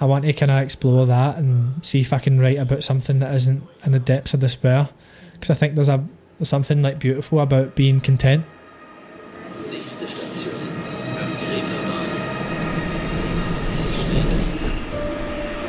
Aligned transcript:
I 0.00 0.04
want 0.06 0.24
to 0.24 0.32
kind 0.32 0.50
of 0.50 0.62
explore 0.62 1.06
that 1.06 1.36
and 1.36 1.84
see 1.84 2.00
if 2.00 2.12
I 2.12 2.18
can 2.18 2.40
write 2.40 2.58
about 2.58 2.84
something 2.84 3.18
that 3.20 3.34
isn't 3.34 3.62
in 3.84 3.92
the 3.92 3.98
depths 3.98 4.34
of 4.34 4.40
despair. 4.40 4.88
Because 5.34 5.50
I 5.50 5.54
think 5.54 5.74
there's 5.74 5.88
a 5.88 6.04
there's 6.38 6.48
something 6.48 6.82
like 6.82 6.98
beautiful 6.98 7.40
about 7.40 7.74
being 7.74 8.00
content. 8.00 8.44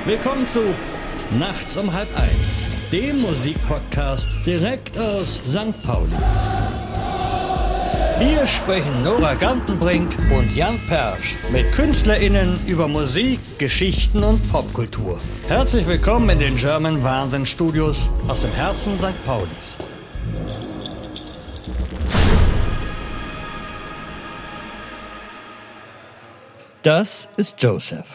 Willkommen 0.06 0.46
zu 0.46 0.74
Nachts 1.40 1.78
um 1.78 1.92
halb 1.92 2.08
eins, 2.16 2.66
dem 2.92 3.22
Musikpodcast 3.22 4.28
direkt 4.46 4.98
aus 5.00 5.42
St. 5.46 5.80
Pauli. 5.80 6.63
Hier 8.20 8.46
sprechen 8.46 9.04
Nora 9.04 9.34
Gantenbrink 9.34 10.16
und 10.32 10.56
Jan 10.56 10.80
Persch 10.88 11.36
mit 11.52 11.72
KünstlerInnen 11.72 12.60
über 12.68 12.88
Musik, 12.88 13.40
Geschichten 13.58 14.24
und 14.24 14.52
Popkultur. 14.52 15.18
Herzlich 15.48 15.88
willkommen 15.88 16.30
in 16.30 16.40
den 16.40 16.56
German 16.56 17.04
Wahnsinn 17.04 17.46
Studios 17.46 18.10
aus 18.28 18.42
dem 18.42 18.52
Herzen 18.52 19.00
St. 19.00 19.26
Paulis. 19.26 19.78
Das 26.84 27.28
ist 27.38 27.62
Joseph. 27.62 28.08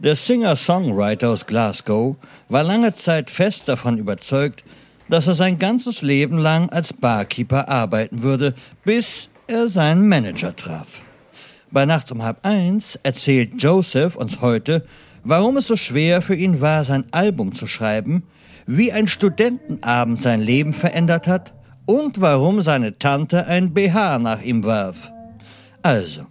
Der 0.00 0.16
Singer-Songwriter 0.16 1.30
aus 1.30 1.46
Glasgow 1.46 2.16
war 2.48 2.64
lange 2.64 2.94
Zeit 2.94 3.30
fest 3.30 3.68
davon 3.68 3.96
überzeugt, 3.96 4.64
dass 5.08 5.26
er 5.26 5.34
sein 5.34 5.58
ganzes 5.58 6.02
Leben 6.02 6.38
lang 6.38 6.68
als 6.70 6.92
Barkeeper 6.92 7.68
arbeiten 7.68 8.22
würde, 8.22 8.54
bis 8.84 9.28
er 9.46 9.68
seinen 9.68 10.08
Manager 10.08 10.54
traf. 10.54 10.88
Bei 11.70 11.86
Nachts 11.86 12.12
um 12.12 12.22
halb 12.22 12.38
eins 12.44 12.98
erzählt 13.02 13.62
Joseph 13.62 14.16
uns 14.16 14.40
heute, 14.40 14.86
warum 15.24 15.56
es 15.56 15.66
so 15.66 15.76
schwer 15.76 16.22
für 16.22 16.34
ihn 16.34 16.60
war, 16.60 16.84
sein 16.84 17.04
Album 17.10 17.54
zu 17.54 17.66
schreiben, 17.66 18.22
wie 18.66 18.92
ein 18.92 19.08
Studentenabend 19.08 20.20
sein 20.20 20.40
Leben 20.40 20.72
verändert 20.72 21.26
hat 21.26 21.52
und 21.86 22.20
warum 22.20 22.62
seine 22.62 22.98
Tante 22.98 23.46
ein 23.46 23.74
BH 23.74 24.18
nach 24.20 24.40
ihm 24.40 24.64
warf. 24.64 25.10
Also, 25.82 26.26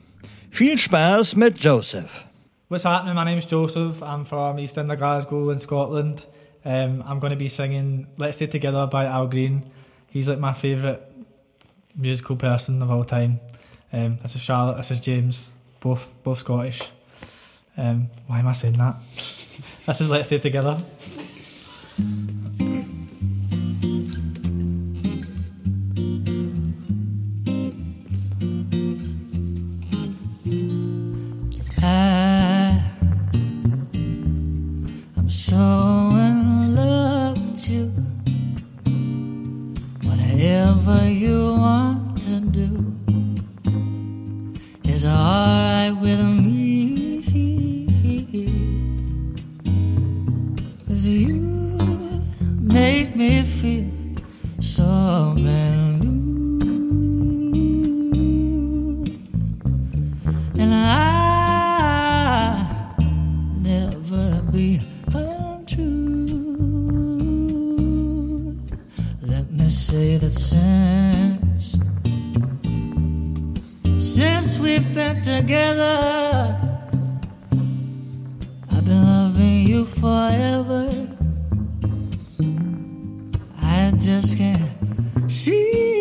viel 0.49 0.77
Spaß 0.77 1.35
mit 1.35 1.59
Joseph. 1.59 2.25
What's 2.69 2.85
happening? 2.85 3.13
My 3.13 3.23
name's 3.23 3.45
Joseph. 3.47 4.01
I'm 4.01 4.25
from 4.25 4.57
East 4.57 4.77
End 4.77 4.89
Glasgow 4.97 5.51
in 5.51 5.59
Scotland. 5.59 6.27
Um, 6.65 7.03
I'm 7.05 7.19
going 7.19 7.31
to 7.31 7.37
be 7.37 7.49
singing 7.49 8.07
Let's 8.17 8.37
Stay 8.37 8.47
Together 8.47 8.87
by 8.87 9.05
Al 9.05 9.27
Green. 9.27 9.69
He's 10.09 10.29
like 10.29 10.39
my 10.39 10.53
favourite 10.53 11.01
musical 11.95 12.35
person 12.35 12.81
of 12.81 12.89
all 12.89 13.03
time. 13.03 13.39
Um, 13.91 14.17
this 14.17 14.35
is 14.35 14.41
Charlotte, 14.41 14.77
this 14.77 14.91
is 14.91 14.99
James, 14.99 15.51
both 15.79 16.07
both 16.23 16.39
Scottish. 16.39 16.91
Um, 17.77 18.09
why 18.27 18.39
am 18.39 18.47
I 18.47 18.53
saying 18.53 18.77
that? 18.77 18.95
this 19.15 20.01
is 20.01 20.09
Let's 20.09 20.27
Stay 20.27 20.39
Together. 20.39 20.81
Just 84.03 84.37
can't 84.37 85.31
see. 85.31 85.92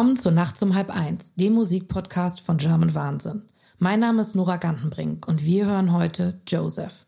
Willkommen 0.00 0.16
zu 0.16 0.30
Nachts 0.30 0.62
um 0.62 0.74
halb 0.74 0.88
eins, 0.88 1.34
dem 1.34 1.52
Musikpodcast 1.52 2.40
von 2.40 2.56
German 2.56 2.94
Wahnsinn. 2.94 3.42
Mein 3.78 4.00
Name 4.00 4.22
ist 4.22 4.34
Nora 4.34 4.56
Gantenbrink 4.56 5.28
und 5.28 5.44
wir 5.44 5.66
hören 5.66 5.92
heute 5.92 6.40
Joseph. 6.48 7.04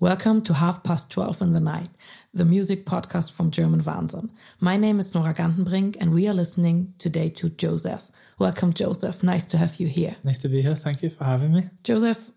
Welcome 0.00 0.42
to 0.44 0.58
Half 0.58 0.82
Past 0.82 1.12
12 1.12 1.42
in 1.42 1.52
the 1.52 1.60
Night, 1.60 1.90
the 2.32 2.46
music 2.46 2.86
podcast 2.86 3.30
from 3.30 3.50
German 3.50 3.84
Wahnsinn. 3.84 4.30
My 4.58 4.78
name 4.78 4.98
is 4.98 5.12
Nora 5.12 5.34
Gantenbrink, 5.34 5.98
and 6.00 6.14
we 6.14 6.26
are 6.26 6.32
listening 6.32 6.94
today 6.96 7.28
to 7.28 7.50
Joseph. 7.50 8.10
Welcome, 8.38 8.72
Joseph. 8.72 9.22
Nice 9.22 9.44
to 9.48 9.58
have 9.58 9.78
you 9.78 9.86
here. 9.86 10.16
Nice 10.24 10.38
to 10.38 10.48
be 10.48 10.62
here. 10.62 10.76
Thank 10.76 11.02
you 11.02 11.10
for 11.10 11.24
having 11.24 11.52
me. 11.52 11.68
Joseph, 11.84 12.30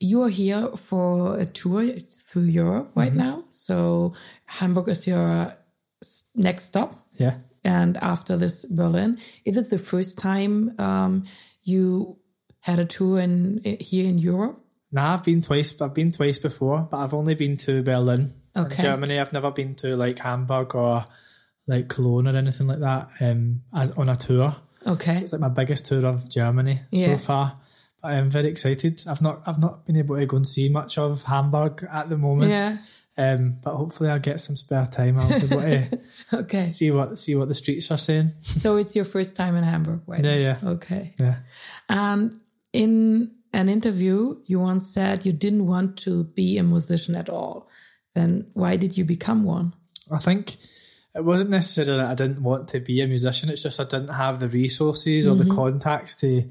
you 0.00 0.22
are 0.22 0.30
here 0.30 0.70
for 0.74 1.36
a 1.36 1.44
tour 1.44 1.86
through 2.30 2.44
Europe 2.44 2.92
right 2.94 3.12
now. 3.12 3.44
So, 3.50 4.14
Hamburg 4.46 4.88
is 4.88 5.06
your 5.06 5.52
next 6.34 6.64
stop. 6.64 6.94
Yeah. 7.18 7.34
And 7.68 7.98
after 7.98 8.38
this, 8.38 8.64
Berlin. 8.64 9.18
Is 9.44 9.58
it 9.58 9.68
the 9.68 9.76
first 9.76 10.18
time 10.18 10.74
um, 10.78 11.26
you 11.62 12.16
had 12.60 12.78
a 12.80 12.86
tour 12.86 13.20
in 13.20 13.60
here 13.80 14.08
in 14.08 14.16
Europe? 14.16 14.58
Nah, 14.90 15.12
I've 15.14 15.24
been 15.24 15.42
twice. 15.42 15.78
I've 15.80 15.92
been 15.92 16.10
twice 16.10 16.38
before, 16.38 16.88
but 16.90 16.96
I've 16.96 17.12
only 17.12 17.34
been 17.34 17.58
to 17.58 17.82
Berlin, 17.82 18.32
Okay. 18.56 18.82
Germany. 18.82 19.18
I've 19.20 19.34
never 19.34 19.50
been 19.50 19.74
to 19.76 19.96
like 19.96 20.18
Hamburg 20.18 20.74
or 20.74 21.04
like 21.66 21.88
Cologne 21.88 22.26
or 22.26 22.36
anything 22.38 22.68
like 22.68 22.80
that. 22.80 23.10
Um, 23.20 23.60
as 23.74 23.90
on 23.92 24.08
a 24.08 24.16
tour. 24.16 24.56
Okay. 24.86 25.18
It's 25.18 25.32
like 25.32 25.42
my 25.42 25.50
biggest 25.50 25.84
tour 25.86 26.06
of 26.06 26.30
Germany 26.30 26.80
Yeah. 26.90 27.18
so 27.18 27.18
far. 27.18 27.60
But 28.00 28.12
I'm 28.12 28.30
very 28.30 28.48
excited. 28.48 29.02
I've 29.06 29.20
not 29.20 29.42
I've 29.46 29.58
not 29.58 29.84
been 29.84 29.96
able 29.96 30.16
to 30.16 30.24
go 30.24 30.36
and 30.38 30.48
see 30.48 30.70
much 30.70 30.96
of 30.96 31.22
Hamburg 31.24 31.86
at 31.92 32.08
the 32.08 32.16
moment. 32.16 32.50
Yeah. 32.50 32.78
Um, 33.18 33.56
but 33.64 33.74
hopefully 33.74 34.10
I'll 34.10 34.20
get 34.20 34.40
some 34.40 34.54
spare 34.54 34.86
time. 34.86 35.18
I'll 35.18 35.28
be 35.28 35.46
able 35.46 35.98
Okay. 36.32 36.68
see 36.68 36.92
what 36.92 37.18
see 37.18 37.34
what 37.34 37.48
the 37.48 37.54
streets 37.54 37.90
are 37.90 37.98
saying. 37.98 38.32
So 38.42 38.76
it's 38.76 38.94
your 38.94 39.04
first 39.04 39.34
time 39.34 39.56
in 39.56 39.64
Hamburg, 39.64 40.02
right? 40.06 40.24
Yeah, 40.24 40.36
yeah. 40.36 40.58
Okay. 40.64 41.14
Yeah. 41.18 41.36
And 41.88 42.40
in 42.72 43.32
an 43.52 43.68
interview, 43.68 44.36
you 44.46 44.60
once 44.60 44.92
said 44.94 45.26
you 45.26 45.32
didn't 45.32 45.66
want 45.66 45.96
to 45.98 46.24
be 46.24 46.58
a 46.58 46.62
musician 46.62 47.16
at 47.16 47.28
all. 47.28 47.68
Then 48.14 48.50
why 48.54 48.76
did 48.76 48.96
you 48.96 49.04
become 49.04 49.42
one? 49.42 49.74
I 50.12 50.18
think 50.18 50.56
it 51.14 51.24
wasn't 51.24 51.50
necessarily 51.50 52.00
that 52.02 52.10
I 52.10 52.14
didn't 52.14 52.42
want 52.42 52.68
to 52.68 52.80
be 52.80 53.00
a 53.00 53.08
musician. 53.08 53.50
It's 53.50 53.62
just 53.64 53.80
I 53.80 53.84
didn't 53.84 54.14
have 54.14 54.38
the 54.38 54.48
resources 54.48 55.26
or 55.26 55.34
the 55.34 55.52
contacts 55.52 56.14
to 56.16 56.48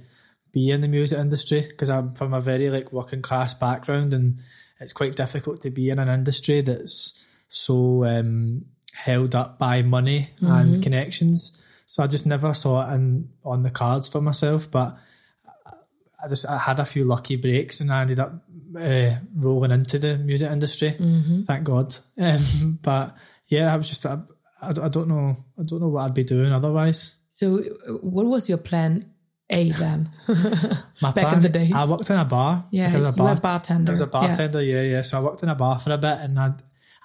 be 0.52 0.69
in 0.72 0.81
the 0.81 0.88
music 0.90 1.18
industry 1.19 1.62
because 1.62 1.90
I'm 1.90 2.14
from 2.14 2.34
a 2.34 2.42
very 2.42 2.69
like 2.69 2.92
working 2.92 3.22
class 3.22 3.54
background, 3.54 4.14
and 4.14 4.40
it's 4.79 4.94
quite 4.94 5.15
difficult 5.15 5.62
to 5.62 5.69
be 5.69 5.89
in 5.89 6.00
an 6.00 6.09
industry 6.09 6.62
that's 6.62 7.25
so 7.50 8.06
um, 8.06 8.65
held 8.94 9.35
up 9.35 9.57
by 9.57 9.81
money 9.81 10.29
and 10.41 10.83
connections. 10.83 11.63
So 11.85 12.03
I 12.03 12.07
just 12.07 12.25
never 12.25 12.53
saw 12.53 12.89
it 12.89 12.94
in, 12.95 13.29
on 13.44 13.63
the 13.63 13.71
cards 13.71 14.07
for 14.09 14.21
myself, 14.21 14.69
but. 14.69 14.97
I 16.19 16.27
just 16.27 16.47
I 16.50 16.57
had 16.57 16.79
a 16.79 16.85
few 16.85 17.06
lucky 17.06 17.35
breaks 17.35 17.79
and 17.79 17.94
I 17.94 18.01
ended 18.01 18.19
up 18.19 18.33
uh, 18.75 19.12
rolling 19.35 19.69
into 19.69 20.00
the 20.00 20.18
music 20.18 20.50
industry. 20.50 20.95
Thank 21.44 21.63
God. 21.63 21.95
Um, 22.19 22.80
but 22.81 23.15
yeah, 23.47 23.71
I 23.71 23.77
was 23.77 23.88
just 23.88 24.03
I, 24.03 24.18
I, 24.59 24.69
I 24.69 24.89
don't 24.89 25.07
know 25.07 25.38
I 25.59 25.63
don't 25.63 25.80
know 25.80 25.89
what 25.89 26.06
I'd 26.06 26.15
be 26.15 26.23
doing 26.23 26.51
otherwise. 26.51 27.15
So, 27.30 27.59
uh, 27.59 27.94
what 28.01 28.25
was 28.25 28.50
your 28.50 28.57
plan 28.57 29.12
A 29.49 29.71
then? 29.71 30.09
My 31.01 31.11
Back 31.11 31.33
in 31.33 31.39
the 31.41 31.49
days. 31.49 31.71
I 31.73 31.85
worked 31.85 32.09
in 32.09 32.17
a 32.17 32.25
bar. 32.25 32.65
Yeah, 32.71 32.91
I 32.94 32.97
was 32.97 33.05
a 33.05 33.11
bar, 33.13 33.35
bartender. 33.35 33.91
I 33.91 33.94
was 33.94 34.01
a 34.01 34.07
bartender. 34.07 34.61
Yeah. 34.61 34.81
yeah, 34.81 35.01
So 35.03 35.17
I 35.17 35.21
worked 35.21 35.44
in 35.44 35.49
a 35.49 35.55
bar 35.55 35.79
for 35.79 35.91
a 35.91 35.97
bit, 35.97 36.17
and 36.19 36.38
I 36.39 36.53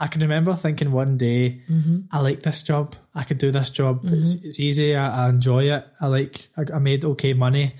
I 0.00 0.08
can 0.08 0.22
remember 0.22 0.56
thinking 0.56 0.90
one 0.90 1.16
day, 1.16 1.62
Mm-hmm. 1.70 1.98
I 2.10 2.18
like 2.20 2.42
this 2.42 2.62
job. 2.64 2.96
I 3.14 3.22
could 3.24 3.38
do 3.38 3.52
this 3.52 3.70
job. 3.70 4.00
It's, 4.04 4.34
it's 4.42 4.58
easy. 4.58 4.96
I, 4.96 5.26
I 5.26 5.28
enjoy 5.28 5.70
it. 5.70 5.86
I 6.00 6.06
like. 6.08 6.48
I, 6.56 6.64
I 6.74 6.78
made 6.80 7.04
okay 7.04 7.32
money. 7.34 7.74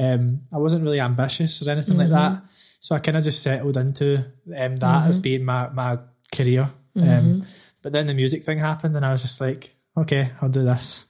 Um, 0.00 0.42
I 0.52 0.58
wasn't 0.58 0.82
really 0.84 1.00
ambitious 1.00 1.60
or 1.66 1.70
anything 1.70 1.96
like 1.96 2.08
Mm-hmm. 2.08 2.34
that. 2.34 2.42
So 2.80 2.94
I 2.96 3.00
kind 3.00 3.16
of 3.16 3.24
just 3.24 3.42
settled 3.42 3.76
into 3.76 4.24
um, 4.56 4.76
that 4.76 5.06
as 5.08 5.18
being 5.18 5.44
my 5.44 5.68
my 5.68 5.98
career. 6.32 6.70
Mm-hmm. 6.96 7.08
Um, 7.08 7.46
but 7.82 7.92
then 7.92 8.06
the 8.08 8.14
music 8.14 8.42
thing 8.44 8.58
happened, 8.60 8.96
and 8.96 9.04
I 9.04 9.12
was 9.12 9.22
just 9.22 9.40
like, 9.40 9.74
okay, 9.96 10.32
I'll 10.42 10.48
do 10.48 10.64
this. 10.64 11.04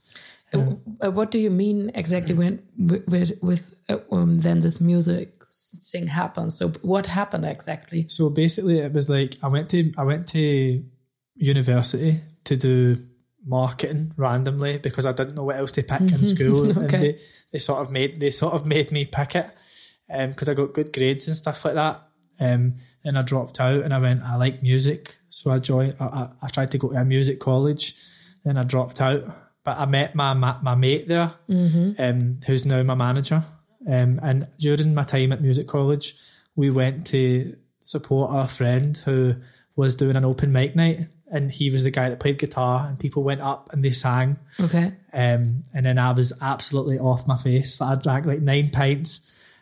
Uh, 0.52 1.10
what 1.10 1.30
do 1.30 1.38
you 1.38 1.50
mean 1.50 1.90
exactly 1.94 2.34
when 2.34 2.62
with 2.78 3.06
with, 3.06 3.32
with 3.42 3.74
uh, 3.88 3.98
um, 4.10 4.40
then 4.40 4.60
this 4.60 4.80
music 4.80 5.42
thing 5.92 6.06
happened? 6.06 6.52
So, 6.52 6.68
what 6.82 7.06
happened 7.06 7.44
exactly? 7.44 8.08
So 8.08 8.30
basically, 8.30 8.78
it 8.78 8.92
was 8.92 9.08
like 9.08 9.36
I 9.42 9.48
went 9.48 9.70
to 9.70 9.92
I 9.98 10.04
went 10.04 10.28
to 10.28 10.84
university 11.34 12.20
to 12.44 12.56
do 12.56 13.04
marketing 13.44 14.12
randomly 14.16 14.78
because 14.78 15.06
I 15.06 15.12
didn't 15.12 15.34
know 15.34 15.44
what 15.44 15.56
else 15.56 15.72
to 15.72 15.82
pick 15.82 16.00
in 16.00 16.24
school, 16.24 16.70
and 16.78 16.84
Okay. 16.84 16.98
they, 16.98 17.20
they 17.52 17.58
sort 17.58 17.80
of 17.80 17.92
made 17.92 18.20
they 18.20 18.30
sort 18.30 18.54
of 18.54 18.66
made 18.66 18.90
me 18.90 19.04
pick 19.04 19.34
it 19.36 19.50
because 20.08 20.48
I 20.48 20.54
got 20.54 20.72
good 20.72 20.92
grades 20.92 21.26
and 21.26 21.36
stuff 21.36 21.64
like 21.64 21.74
that. 21.74 22.02
Um, 22.40 22.76
then 23.04 23.16
I 23.16 23.22
dropped 23.22 23.60
out 23.60 23.82
and 23.82 23.92
I 23.92 23.98
went 23.98 24.22
I 24.22 24.36
like 24.36 24.62
music, 24.62 25.18
so 25.28 25.50
I 25.50 25.58
joined. 25.58 25.96
I, 26.00 26.04
I, 26.04 26.28
I 26.42 26.48
tried 26.48 26.70
to 26.70 26.78
go 26.78 26.88
to 26.90 26.96
a 26.96 27.04
music 27.04 27.38
college, 27.40 27.94
then 28.44 28.56
I 28.56 28.62
dropped 28.62 29.00
out. 29.00 29.24
But 29.68 29.78
I 29.78 29.84
met 29.84 30.14
my 30.14 30.32
my, 30.32 30.56
my 30.62 30.74
mate 30.74 31.08
there, 31.08 31.34
um, 31.98 32.40
who's 32.46 32.64
now 32.64 32.82
my 32.82 32.94
manager. 32.94 33.44
Um, 33.86 34.18
and 34.22 34.48
during 34.58 34.94
my 34.94 35.04
time 35.04 35.30
at 35.30 35.42
music 35.42 35.68
college, 35.68 36.14
we 36.56 36.70
went 36.70 37.08
to 37.08 37.54
support 37.80 38.30
our 38.30 38.48
friend 38.48 38.96
who 38.96 39.34
was 39.76 39.94
doing 39.94 40.16
an 40.16 40.24
open 40.24 40.52
mic 40.52 40.74
night, 40.74 41.00
and 41.30 41.52
he 41.52 41.68
was 41.68 41.82
the 41.82 41.90
guy 41.90 42.08
that 42.08 42.18
played 42.18 42.38
guitar, 42.38 42.86
and 42.88 42.98
people 42.98 43.22
went 43.22 43.42
up 43.42 43.68
and 43.70 43.84
they 43.84 43.92
sang. 43.92 44.38
Okay. 44.58 44.94
Um, 45.12 45.64
and 45.74 45.84
then 45.84 45.98
I 45.98 46.12
was 46.12 46.32
absolutely 46.40 46.98
off 46.98 47.26
my 47.26 47.36
face. 47.36 47.82
I 47.82 47.94
drank 47.96 48.24
like 48.24 48.40
nine 48.40 48.70
pints, 48.70 49.20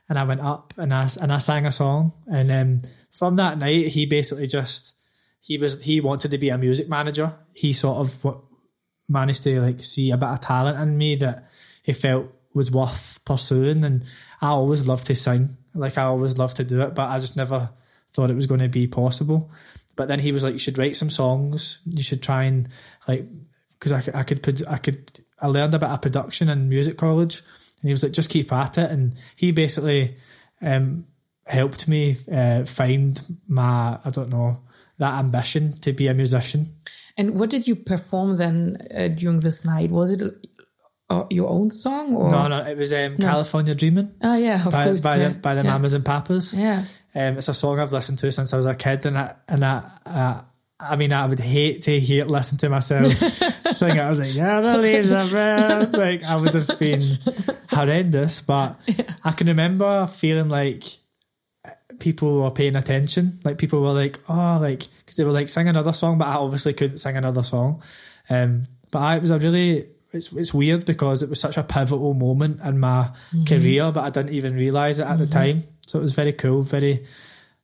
and 0.08 0.20
I 0.20 0.22
went 0.22 0.40
up 0.40 0.72
and 0.76 0.94
I 0.94 1.10
and 1.20 1.32
I 1.32 1.38
sang 1.38 1.66
a 1.66 1.72
song. 1.72 2.12
And 2.30 2.52
um, 2.52 2.82
from 3.10 3.34
that 3.36 3.58
night, 3.58 3.88
he 3.88 4.06
basically 4.06 4.46
just 4.46 4.94
he 5.40 5.58
was 5.58 5.82
he 5.82 6.00
wanted 6.00 6.30
to 6.30 6.38
be 6.38 6.50
a 6.50 6.58
music 6.58 6.88
manager. 6.88 7.34
He 7.54 7.72
sort 7.72 7.98
of 7.98 8.36
managed 9.08 9.42
to 9.44 9.60
like 9.60 9.82
see 9.82 10.10
a 10.10 10.16
bit 10.16 10.28
of 10.28 10.40
talent 10.40 10.78
in 10.78 10.96
me 10.96 11.16
that 11.16 11.48
he 11.82 11.92
felt 11.92 12.32
was 12.54 12.70
worth 12.70 13.20
pursuing. 13.24 13.84
And 13.84 14.04
I 14.40 14.48
always 14.48 14.86
loved 14.86 15.06
to 15.06 15.14
sing, 15.14 15.56
like 15.74 15.98
I 15.98 16.04
always 16.04 16.38
loved 16.38 16.56
to 16.56 16.64
do 16.64 16.82
it, 16.82 16.94
but 16.94 17.08
I 17.08 17.18
just 17.18 17.36
never 17.36 17.70
thought 18.12 18.30
it 18.30 18.36
was 18.36 18.46
going 18.46 18.60
to 18.60 18.68
be 18.68 18.86
possible. 18.86 19.50
But 19.94 20.08
then 20.08 20.20
he 20.20 20.32
was 20.32 20.44
like, 20.44 20.52
"You 20.52 20.58
should 20.58 20.78
write 20.78 20.96
some 20.96 21.10
songs. 21.10 21.78
You 21.86 22.02
should 22.02 22.22
try 22.22 22.44
and 22.44 22.68
like." 23.08 23.26
because 23.78 23.92
I, 23.92 24.20
I 24.20 24.22
could 24.22 24.64
I 24.66 24.78
could 24.78 25.20
I 25.40 25.46
learned 25.46 25.74
a 25.74 25.78
bit 25.78 25.88
of 25.88 26.02
production 26.02 26.48
in 26.48 26.68
music 26.68 26.96
college, 26.96 27.42
and 27.80 27.88
he 27.88 27.90
was 27.90 28.02
like, 28.02 28.12
just 28.12 28.30
keep 28.30 28.52
at 28.52 28.78
it, 28.78 28.90
and 28.90 29.14
he 29.36 29.52
basically 29.52 30.16
um, 30.62 31.06
helped 31.46 31.86
me 31.88 32.16
uh, 32.32 32.64
find 32.64 33.20
my 33.46 33.98
I 34.04 34.10
don't 34.10 34.30
know 34.30 34.62
that 34.98 35.18
ambition 35.18 35.78
to 35.80 35.92
be 35.92 36.08
a 36.08 36.14
musician. 36.14 36.74
And 37.18 37.38
what 37.38 37.50
did 37.50 37.66
you 37.66 37.76
perform 37.76 38.36
then 38.36 38.76
uh, 38.94 39.08
during 39.08 39.40
this 39.40 39.64
night? 39.64 39.90
Was 39.90 40.12
it 40.12 40.22
uh, 41.08 41.24
your 41.30 41.48
own 41.48 41.70
song 41.70 42.14
or? 42.14 42.30
No, 42.30 42.48
no, 42.48 42.64
it 42.64 42.76
was 42.76 42.92
um, 42.92 43.16
California 43.16 43.74
Dreaming 43.74 44.12
Oh 44.22 44.36
yeah, 44.36 44.64
of 44.66 44.72
by 44.72 44.84
course. 44.84 45.02
by, 45.02 45.16
yeah. 45.16 45.28
the, 45.28 45.34
by 45.34 45.54
the 45.54 45.62
yeah. 45.62 45.70
Mamas 45.70 45.94
and 45.94 46.04
Papas. 46.04 46.52
Yeah. 46.52 46.84
Um, 47.14 47.38
it's 47.38 47.48
a 47.48 47.54
song 47.54 47.80
I've 47.80 47.92
listened 47.92 48.18
to 48.18 48.30
since 48.30 48.52
I 48.52 48.56
was 48.58 48.66
a 48.66 48.74
kid, 48.74 49.06
and 49.06 49.16
I 49.18 49.34
and 49.48 49.64
I. 49.64 49.90
Uh, 50.04 50.40
I 50.78 50.96
mean, 50.96 51.10
I 51.14 51.24
would 51.24 51.40
hate 51.40 51.84
to 51.84 51.98
hear 51.98 52.26
listen 52.26 52.58
to 52.58 52.68
myself 52.68 53.10
sing 53.70 53.96
it. 53.96 53.98
I 53.98 54.10
was 54.10 54.18
like, 54.18 54.34
"Yeah, 54.34 54.60
the 54.60 54.76
leaves 54.76 55.10
are 55.10 55.26
red." 55.26 55.96
Like, 55.96 56.22
I 56.22 56.36
would 56.36 56.52
have 56.52 56.78
been 56.78 57.16
horrendous. 57.70 58.42
But 58.42 58.76
I 59.24 59.32
can 59.32 59.46
remember 59.46 60.06
feeling 60.08 60.50
like 60.50 60.84
people 61.98 62.42
were 62.42 62.50
paying 62.50 62.76
attention. 62.76 63.40
Like 63.44 63.58
people 63.58 63.80
were 63.80 63.92
like, 63.92 64.18
"Oh, 64.28 64.58
like," 64.60 64.86
because 65.00 65.16
they 65.16 65.24
were 65.24 65.32
like, 65.32 65.48
"Sing 65.48 65.68
another 65.68 65.92
song," 65.92 66.18
but 66.18 66.28
I 66.28 66.34
obviously 66.34 66.74
couldn't 66.74 66.98
sing 66.98 67.16
another 67.16 67.42
song. 67.42 67.82
Um, 68.28 68.64
but 68.90 68.98
I, 68.98 69.16
it 69.16 69.22
was 69.22 69.30
a 69.30 69.38
really 69.38 69.86
it's 70.12 70.32
it's 70.32 70.54
weird 70.54 70.84
because 70.84 71.22
it 71.22 71.28
was 71.28 71.40
such 71.40 71.56
a 71.56 71.62
pivotal 71.62 72.14
moment 72.14 72.60
in 72.62 72.78
my 72.78 73.10
mm-hmm. 73.32 73.44
career, 73.44 73.92
but 73.92 74.04
I 74.04 74.10
didn't 74.10 74.34
even 74.34 74.54
realize 74.56 74.98
it 74.98 75.06
at 75.06 75.18
the 75.18 75.24
mm-hmm. 75.24 75.32
time. 75.32 75.62
So 75.86 75.98
it 75.98 76.02
was 76.02 76.14
very 76.14 76.32
cool. 76.32 76.62
Very 76.62 77.06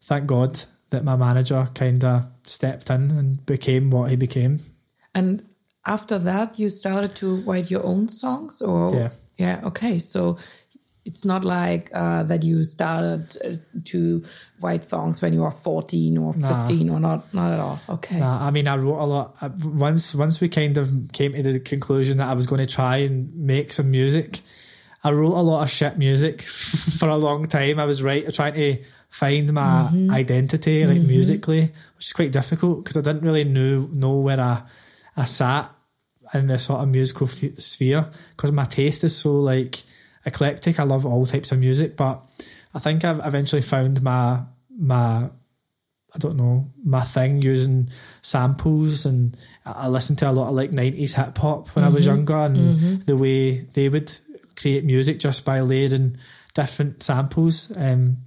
thank 0.03 0.27
God 0.27 0.63
that 0.91 1.05
my 1.05 1.17
manager 1.17 1.69
kind 1.75 2.05
of 2.05 2.25
stepped 2.45 2.91
in 2.91 3.11
and 3.11 3.45
became 3.47 3.91
what 3.91 4.11
he 4.11 4.17
became. 4.17 4.61
And 5.15 5.45
after 5.87 6.19
that, 6.19 6.59
you 6.59 6.71
started 6.71 7.17
to 7.17 7.37
write 7.43 7.71
your 7.71 7.85
own 7.85 8.09
songs, 8.09 8.63
or 8.63 8.95
Yeah. 8.95 9.11
yeah, 9.37 9.61
okay. 9.65 9.99
So 9.99 10.39
it's 11.05 11.25
not 11.25 11.45
like 11.45 11.91
uh, 11.93 12.23
that 12.25 12.43
you 12.45 12.63
started 12.65 13.37
uh, 13.45 13.57
to 13.87 14.25
write 14.61 14.89
songs 14.89 15.21
when 15.21 15.33
you 15.33 15.41
were 15.41 15.51
fourteen 15.51 16.17
or 16.19 16.33
fifteen, 16.33 16.91
or 16.91 17.01
not, 17.01 17.33
not 17.35 17.53
at 17.53 17.59
all. 17.61 17.81
Okay, 17.89 18.21
Uh, 18.21 18.39
I 18.49 18.51
mean, 18.51 18.69
I 18.69 18.77
wrote 18.77 19.01
a 19.01 19.07
lot. 19.07 19.37
uh, 19.41 19.49
Once 19.65 20.15
once 20.15 20.41
we 20.41 20.49
kind 20.49 20.79
of 20.79 20.89
came 21.13 21.33
to 21.33 21.43
the 21.53 21.61
conclusion 21.61 22.19
that 22.19 22.29
I 22.29 22.35
was 22.35 22.47
going 22.47 22.65
to 22.67 22.73
try 22.73 22.99
and 22.99 23.35
make 23.35 23.73
some 23.73 23.91
music, 23.91 24.41
I 25.03 25.11
wrote 25.11 25.35
a 25.35 25.43
lot 25.43 25.65
of 25.65 25.71
shit 25.71 25.99
music 25.99 26.43
for 26.99 27.09
a 27.09 27.17
long 27.17 27.49
time. 27.49 27.81
I 27.81 27.85
was 27.85 28.03
right 28.03 28.33
trying 28.33 28.55
to 28.55 28.79
find 29.09 29.53
my 29.53 29.91
identity, 30.11 30.85
like 30.87 31.01
musically, 31.03 31.63
which 31.97 32.07
is 32.07 32.13
quite 32.13 32.33
difficult 32.33 32.85
because 32.85 32.97
I 32.97 33.01
didn't 33.03 33.23
really 33.27 33.45
know 33.45 33.89
know 33.93 34.21
where 34.21 34.41
I 34.41 34.63
I 35.17 35.25
sat 35.27 35.71
in 36.33 36.47
the 36.47 36.59
sort 36.59 36.81
of 36.81 36.89
musical 36.89 37.27
f- 37.29 37.59
sphere 37.59 38.09
because 38.37 38.53
my 38.53 38.65
taste 38.65 39.03
is 39.05 39.17
so 39.17 39.35
like 39.41 39.83
eclectic. 40.25 40.79
I 40.79 40.85
love 40.85 41.07
all 41.07 41.27
types 41.27 41.53
of 41.53 41.59
music, 41.59 41.97
but 41.97 42.23
I 42.75 42.79
think 42.79 43.05
I've 43.05 43.25
eventually 43.25 43.63
found 43.63 44.03
my 44.03 44.41
my 44.71 45.29
I 46.15 46.19
don't 46.19 46.37
know 46.37 46.71
my 46.85 47.05
thing 47.05 47.41
using 47.41 47.89
samples 48.21 49.07
and 49.07 49.37
I 49.65 49.89
listened 49.89 50.19
to 50.19 50.31
a 50.31 50.33
lot 50.33 50.49
of 50.49 50.55
like 50.55 50.73
nineties 50.73 51.15
hip 51.15 51.39
hop 51.39 51.69
when 51.69 51.85
I 51.85 51.89
was 51.89 52.07
mm-hmm. 52.07 52.17
younger 52.17 52.37
and 52.37 52.57
mm-hmm. 52.57 52.95
the 53.07 53.17
way 53.17 53.61
they 53.61 53.89
would 53.89 54.15
create 54.57 54.85
music 54.85 55.19
just 55.19 55.45
by 55.45 55.61
layering 55.61 56.19
different 56.55 57.03
samples. 57.03 57.73
Um, 57.75 58.19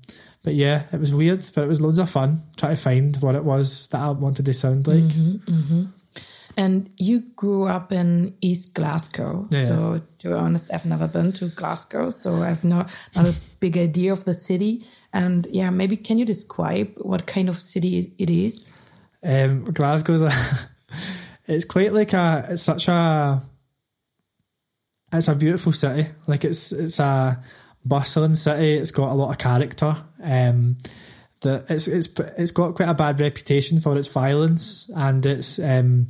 but 0.44 0.56
yeah, 0.56 0.84
it 0.92 1.00
was 1.00 1.14
weird, 1.14 1.44
but 1.54 1.64
it 1.64 1.68
was 1.68 1.82
loads 1.82 2.00
of 2.00 2.10
fun 2.10 2.44
trying 2.56 2.76
to 2.76 2.82
find 2.82 3.16
what 3.18 3.36
it 3.36 3.44
was 3.44 3.88
that 3.88 4.02
I 4.02 4.10
wanted 4.12 4.46
to 4.46 4.54
sound 4.54 4.88
like. 4.88 4.98
Mm-hmm, 4.98 5.86
And 6.58 6.90
you 6.98 7.22
grew 7.36 7.66
up 7.66 7.92
in 7.92 8.36
East 8.42 8.74
Glasgow. 8.74 9.48
Yeah. 9.52 9.66
So 9.66 10.02
to 10.20 10.28
be 10.28 10.34
honest, 10.34 10.74
I've 10.74 10.86
never 10.86 11.08
been 11.08 11.34
to 11.34 11.50
Glasgow, 11.50 12.10
so 12.12 12.36
I've 12.36 12.64
not 12.64 12.90
not 13.16 13.26
a 13.26 13.36
big 13.60 13.78
idea 13.78 14.14
of 14.14 14.26
the 14.26 14.34
city. 14.34 14.86
And 15.12 15.48
yeah, 15.48 15.70
maybe 15.70 15.98
can 15.98 16.18
you 16.18 16.26
describe 16.26 16.94
what 16.98 17.26
kind 17.26 17.50
of 17.50 17.62
city 17.62 18.14
it 18.18 18.30
is? 18.30 18.70
Um, 19.24 19.66
Glasgow's 19.66 20.22
a, 20.22 20.32
it's 21.48 21.66
quite 21.66 21.94
like 21.94 22.14
a, 22.14 22.48
it's 22.50 22.62
such 22.62 22.88
a, 22.88 23.42
it's 25.12 25.28
a 25.28 25.36
beautiful 25.36 25.74
city. 25.74 26.10
Like 26.28 26.46
it's 26.46 26.72
it's 26.72 27.00
a 27.00 27.42
bustling 27.84 28.36
city. 28.36 28.78
It's 28.78 28.92
got 28.92 29.12
a 29.12 29.16
lot 29.16 29.32
of 29.32 29.38
character. 29.38 29.98
Um, 30.22 30.78
the 31.42 31.64
it's 31.70 31.88
it's 31.88 32.10
it's 32.38 32.52
got 32.52 32.76
quite 32.76 32.90
a 32.90 32.94
bad 32.94 33.22
reputation 33.22 33.80
for 33.80 33.98
its 33.98 34.08
violence 34.08 34.90
and 34.96 35.26
it's 35.26 35.60
um 35.60 36.08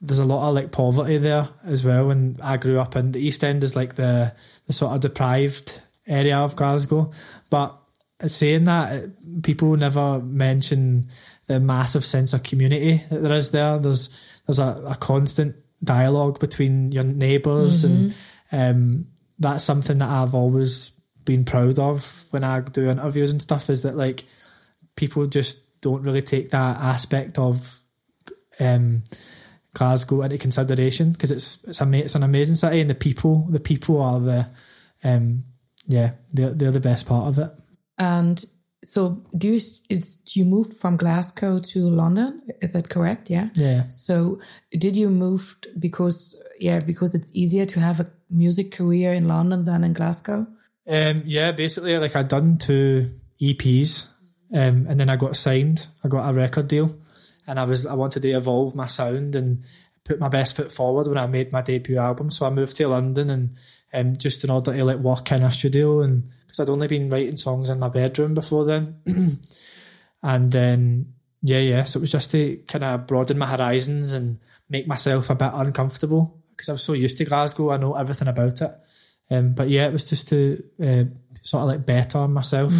there's 0.00 0.18
a 0.18 0.24
lot 0.24 0.48
of 0.48 0.54
like 0.54 0.72
poverty 0.72 1.18
there 1.18 1.48
as 1.64 1.84
well. 1.84 2.10
And 2.10 2.40
I 2.40 2.56
grew 2.56 2.78
up 2.78 2.96
in 2.96 3.12
the 3.12 3.20
East 3.20 3.42
End 3.44 3.64
is 3.64 3.76
like 3.76 3.96
the 3.96 4.34
the 4.66 4.72
sort 4.72 4.94
of 4.94 5.00
deprived 5.00 5.82
area 6.06 6.38
of 6.38 6.56
Glasgow, 6.56 7.12
but 7.50 7.78
saying 8.26 8.64
that 8.64 9.42
people 9.42 9.76
never 9.76 10.20
mention 10.20 11.08
the 11.46 11.60
massive 11.60 12.04
sense 12.04 12.32
of 12.32 12.42
community 12.42 13.02
that 13.10 13.22
there 13.22 13.36
is 13.36 13.50
there. 13.50 13.78
There's 13.78 14.08
there's 14.46 14.58
a, 14.58 14.82
a 14.86 14.96
constant 14.96 15.56
dialogue 15.82 16.40
between 16.40 16.92
your 16.92 17.04
neighbours 17.04 17.84
and 17.84 18.14
um, 18.52 19.06
that's 19.38 19.64
something 19.64 19.98
that 19.98 20.08
I've 20.08 20.34
always 20.34 20.90
been 21.24 21.44
proud 21.44 21.78
of 21.78 22.26
when 22.30 22.44
I 22.44 22.60
do 22.60 22.88
interviews 22.88 23.32
and 23.32 23.42
stuff 23.42 23.68
is 23.70 23.82
that 23.82 23.96
like 23.96 24.24
people 24.96 25.26
just 25.26 25.80
don't 25.80 26.02
really 26.02 26.22
take 26.22 26.50
that 26.50 26.78
aspect 26.78 27.38
of 27.38 27.80
um, 28.60 29.02
Glasgow 29.74 30.22
into 30.22 30.38
consideration 30.38 31.12
because 31.12 31.30
it's 31.30 31.62
it's 31.64 31.80
a 31.80 31.92
it's 31.92 32.14
an 32.14 32.22
amazing 32.22 32.56
city 32.56 32.80
and 32.80 32.88
the 32.88 32.94
people 32.94 33.46
the 33.50 33.60
people 33.60 34.00
are 34.00 34.20
the 34.20 34.46
um, 35.02 35.44
yeah 35.86 36.12
they're 36.32 36.50
they're 36.50 36.70
the 36.70 36.80
best 36.80 37.06
part 37.06 37.28
of 37.28 37.38
it. 37.38 37.50
And 37.98 38.44
so 38.82 39.22
do 39.36 39.48
you 39.48 39.60
is 39.90 40.18
you 40.32 40.44
moved 40.44 40.76
from 40.76 40.96
Glasgow 40.96 41.58
to 41.58 41.88
London? 41.88 42.42
Is 42.62 42.72
that 42.72 42.88
correct? 42.88 43.30
Yeah. 43.30 43.48
Yeah. 43.54 43.88
So 43.88 44.40
did 44.72 44.96
you 44.96 45.08
move 45.08 45.56
because 45.78 46.40
yeah 46.58 46.80
because 46.80 47.14
it's 47.14 47.30
easier 47.34 47.66
to 47.66 47.80
have 47.80 48.00
a 48.00 48.10
music 48.30 48.72
career 48.72 49.12
in 49.12 49.28
London 49.28 49.64
than 49.64 49.84
in 49.84 49.92
Glasgow? 49.92 50.46
Um, 50.86 51.22
yeah, 51.24 51.52
basically, 51.52 51.96
like 51.98 52.14
I'd 52.14 52.28
done 52.28 52.58
two 52.58 53.10
EPs, 53.40 54.06
um, 54.52 54.86
and 54.86 55.00
then 55.00 55.08
I 55.08 55.16
got 55.16 55.36
signed. 55.36 55.86
I 56.02 56.08
got 56.08 56.28
a 56.28 56.34
record 56.34 56.68
deal, 56.68 56.94
and 57.46 57.58
I 57.58 57.64
was 57.64 57.86
I 57.86 57.94
wanted 57.94 58.22
to 58.22 58.30
evolve 58.30 58.74
my 58.74 58.86
sound 58.86 59.36
and 59.36 59.64
put 60.04 60.20
my 60.20 60.28
best 60.28 60.56
foot 60.56 60.72
forward 60.72 61.08
when 61.08 61.18
I 61.18 61.26
made 61.26 61.50
my 61.50 61.62
debut 61.62 61.98
album. 61.98 62.30
So 62.30 62.46
I 62.46 62.50
moved 62.50 62.76
to 62.76 62.88
London, 62.88 63.30
and 63.30 63.56
um, 63.92 64.16
just 64.16 64.44
in 64.44 64.50
order 64.50 64.72
to 64.72 64.84
like 64.84 64.98
work 64.98 65.30
in 65.32 65.42
a 65.42 65.50
studio, 65.50 66.02
and 66.02 66.28
because 66.46 66.60
I'd 66.60 66.70
only 66.70 66.88
been 66.88 67.08
writing 67.08 67.36
songs 67.36 67.70
in 67.70 67.78
my 67.78 67.88
bedroom 67.88 68.34
before 68.34 68.64
then, 68.64 68.96
and 70.22 70.52
then 70.52 71.14
yeah, 71.42 71.58
yeah. 71.58 71.84
So 71.84 71.98
it 71.98 72.02
was 72.02 72.12
just 72.12 72.30
to 72.32 72.56
kind 72.68 72.84
of 72.84 73.06
broaden 73.06 73.38
my 73.38 73.46
horizons 73.46 74.12
and 74.12 74.38
make 74.68 74.86
myself 74.86 75.30
a 75.30 75.34
bit 75.34 75.50
uncomfortable 75.52 76.40
because 76.50 76.68
I 76.68 76.72
was 76.72 76.82
so 76.82 76.92
used 76.92 77.18
to 77.18 77.24
Glasgow. 77.24 77.70
I 77.70 77.76
know 77.76 77.94
everything 77.94 78.28
about 78.28 78.60
it. 78.60 78.70
Um, 79.30 79.54
but 79.54 79.68
yeah, 79.68 79.86
it 79.86 79.92
was 79.92 80.08
just 80.08 80.28
to 80.28 80.62
uh, 80.82 81.04
sort 81.42 81.62
of 81.62 81.68
like 81.68 81.86
better 81.86 82.26
myself. 82.28 82.72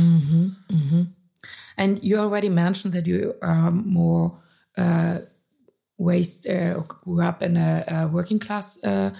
And 1.77 2.03
you 2.05 2.19
already 2.19 2.49
mentioned 2.49 2.95
that 2.95 3.07
you 3.07 3.35
are 3.43 3.71
more 3.71 4.41
raised 5.99 6.47
uh, 6.49 6.81
grew 6.81 7.23
up 7.23 7.43
in 7.43 7.57
a, 7.57 7.85
a 7.89 8.09
working 8.09 8.39
class 8.39 8.83
uh, 8.85 9.11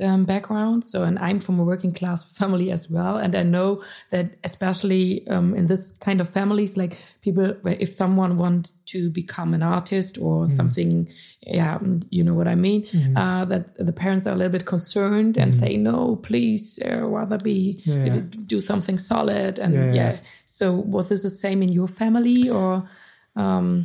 um, 0.00 0.24
background. 0.24 0.84
So, 0.84 1.02
and 1.02 1.18
I'm 1.18 1.40
from 1.40 1.58
a 1.58 1.64
working 1.64 1.92
class 1.92 2.22
family 2.38 2.70
as 2.70 2.88
well. 2.90 3.16
And 3.16 3.34
I 3.34 3.42
know 3.42 3.82
that 4.10 4.36
especially 4.44 5.26
um, 5.28 5.54
in 5.54 5.66
this 5.66 5.92
kind 6.00 6.20
of 6.20 6.28
families, 6.28 6.76
like 6.76 6.98
people, 7.22 7.56
if 7.64 7.94
someone 7.96 8.36
wants 8.38 8.72
to 8.86 9.10
become 9.10 9.54
an 9.54 9.62
artist 9.62 10.18
or 10.18 10.48
something, 10.56 11.08
yeah, 11.40 11.78
you 12.10 12.22
know 12.22 12.34
what 12.34 12.46
I 12.46 12.54
mean, 12.54 12.86
uh, 13.16 13.44
that 13.46 13.76
the 13.78 13.92
parents 13.92 14.26
are 14.26 14.34
a 14.34 14.36
little 14.36 14.52
bit 14.52 14.66
concerned 14.66 15.36
and 15.36 15.56
say, 15.56 15.76
no, 15.76 16.16
please, 16.16 16.78
uh, 16.84 17.04
rather 17.06 17.38
be 17.38 17.80
Yeah. 17.84 18.20
do 18.46 18.60
something 18.60 18.98
solid. 18.98 19.58
And 19.58 19.74
Yeah, 19.74 19.92
yeah, 19.94 20.12
yeah. 20.12 20.18
so 20.46 20.72
was 20.74 21.08
this 21.08 21.22
the 21.22 21.30
same 21.30 21.62
in 21.62 21.70
your 21.70 21.88
family 21.88 22.50
or 22.50 22.88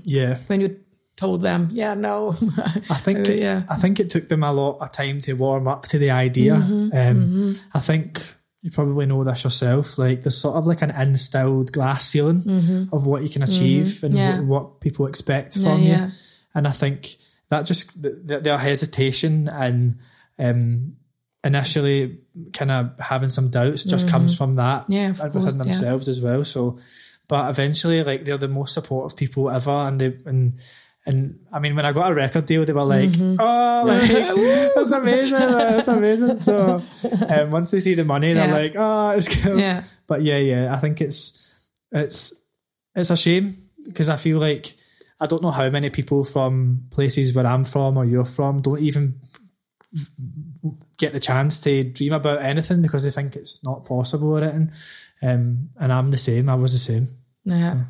Yeah, 0.05 0.37
when 0.47 0.61
you 0.61 0.75
told 1.15 1.41
them, 1.41 1.69
yeah, 1.71 1.93
no, 1.93 2.35
I 2.89 2.95
think 2.97 3.27
yeah. 3.27 3.63
I 3.69 3.75
think 3.75 3.99
it 3.99 4.09
took 4.09 4.27
them 4.27 4.43
a 4.43 4.51
lot 4.51 4.79
of 4.79 4.91
time 4.91 5.21
to 5.21 5.33
warm 5.33 5.67
up 5.67 5.83
to 5.89 5.97
the 5.99 6.11
idea. 6.11 6.53
Mm-hmm, 6.55 6.97
um, 6.97 7.55
I 7.73 7.79
think 7.79 8.21
you 8.61 8.71
probably 8.71 9.05
know 9.05 9.23
this 9.23 9.43
yourself. 9.43 9.97
Like 9.97 10.23
there's 10.23 10.37
sort 10.37 10.55
of 10.55 10.65
like 10.65 10.81
an 10.81 10.91
instilled 10.91 11.71
glass 11.71 12.07
ceiling 12.07 12.89
of 12.91 13.05
what 13.05 13.21
you 13.23 13.29
can 13.29 13.43
achieve 13.43 14.03
and 14.03 14.13
Mm-hmm. 14.13 14.17
Yeah. 14.17 14.37
wh- 14.41 14.47
what 14.47 14.79
people 14.81 15.05
expect 15.07 15.55
Yeah, 15.57 15.69
from 15.73 15.81
yeah. 15.83 16.05
you. 16.07 16.11
And 16.55 16.67
I 16.67 16.71
think 16.71 17.15
that 17.49 17.63
just 17.63 18.01
th- 18.01 18.15
th- 18.27 18.43
their 18.43 18.57
hesitation 18.57 19.49
and 19.49 19.99
um, 20.39 20.95
initially 21.43 22.19
kind 22.53 22.71
of 22.71 22.97
having 22.99 23.29
some 23.29 23.49
doubts 23.49 23.83
just 23.83 24.07
comes 24.07 24.35
from 24.37 24.53
that 24.55 24.83
Mm-hmm. 24.83 24.93
Yeah, 24.93 25.09
within 25.11 25.31
course, 25.41 25.57
yeah. 25.57 25.63
themselves 25.63 26.07
as 26.07 26.21
well. 26.21 26.43
So, 26.45 26.79
but 27.27 27.49
eventually, 27.49 28.03
like 28.03 28.23
they're 28.25 28.37
the 28.37 28.47
most 28.47 28.73
supportive 28.73 29.17
people 29.17 29.49
ever, 29.49 29.71
and 29.71 29.99
they 30.01 30.17
and. 30.25 30.59
And 31.05 31.39
I 31.51 31.59
mean, 31.59 31.75
when 31.75 31.85
I 31.85 31.91
got 31.91 32.11
a 32.11 32.15
record 32.15 32.45
deal, 32.45 32.63
they 32.65 32.71
were 32.73 32.83
like, 32.85 33.09
Mm-hmm. 33.09 33.35
"Oh, 33.39 33.83
like, 33.85 34.73
that's 34.75 34.91
amazing! 34.91 35.39
That's 35.39 35.87
amazing!" 35.89 36.39
So, 36.39 36.81
um, 37.29 37.51
once 37.51 37.71
they 37.71 37.79
see 37.81 37.93
the 37.93 38.05
money, 38.05 38.31
they're 38.33 38.47
Yeah. 38.47 38.53
like, 38.53 38.73
"Oh, 38.77 39.09
it's 39.09 39.27
cool." 39.27 39.59
yeah, 39.59 39.83
But 40.07 40.21
yeah, 40.23 40.37
yeah, 40.37 40.73
I 40.73 40.79
think 40.79 41.01
it's 41.01 41.37
it's 41.91 42.33
it's 42.95 43.09
a 43.09 43.17
shame 43.17 43.69
because 43.85 44.07
I 44.07 44.15
feel 44.15 44.39
like 44.39 44.75
I 45.19 45.25
don't 45.25 45.41
know 45.43 45.51
how 45.51 45.69
many 45.69 45.89
people 45.89 46.23
from 46.23 46.85
places 46.89 47.33
where 47.35 47.45
I'm 47.47 47.65
from 47.65 47.97
or 47.97 48.05
you're 48.05 48.23
from 48.25 48.61
don't 48.61 48.79
even 48.79 49.19
get 50.97 51.13
the 51.13 51.19
chance 51.19 51.59
to 51.59 51.83
dream 51.83 52.13
about 52.13 52.41
anything 52.41 52.81
because 52.81 53.03
they 53.03 53.11
think 53.11 53.35
it's 53.35 53.63
not 53.63 53.85
possible 53.85 54.37
or 54.37 54.41
anything. 54.43 54.71
Um, 55.21 55.69
and 55.79 55.91
I'm 55.93 56.11
the 56.11 56.17
same. 56.17 56.49
I 56.49 56.55
was 56.55 56.73
the 56.73 56.79
same. 56.79 57.09
yeah. 57.43 57.81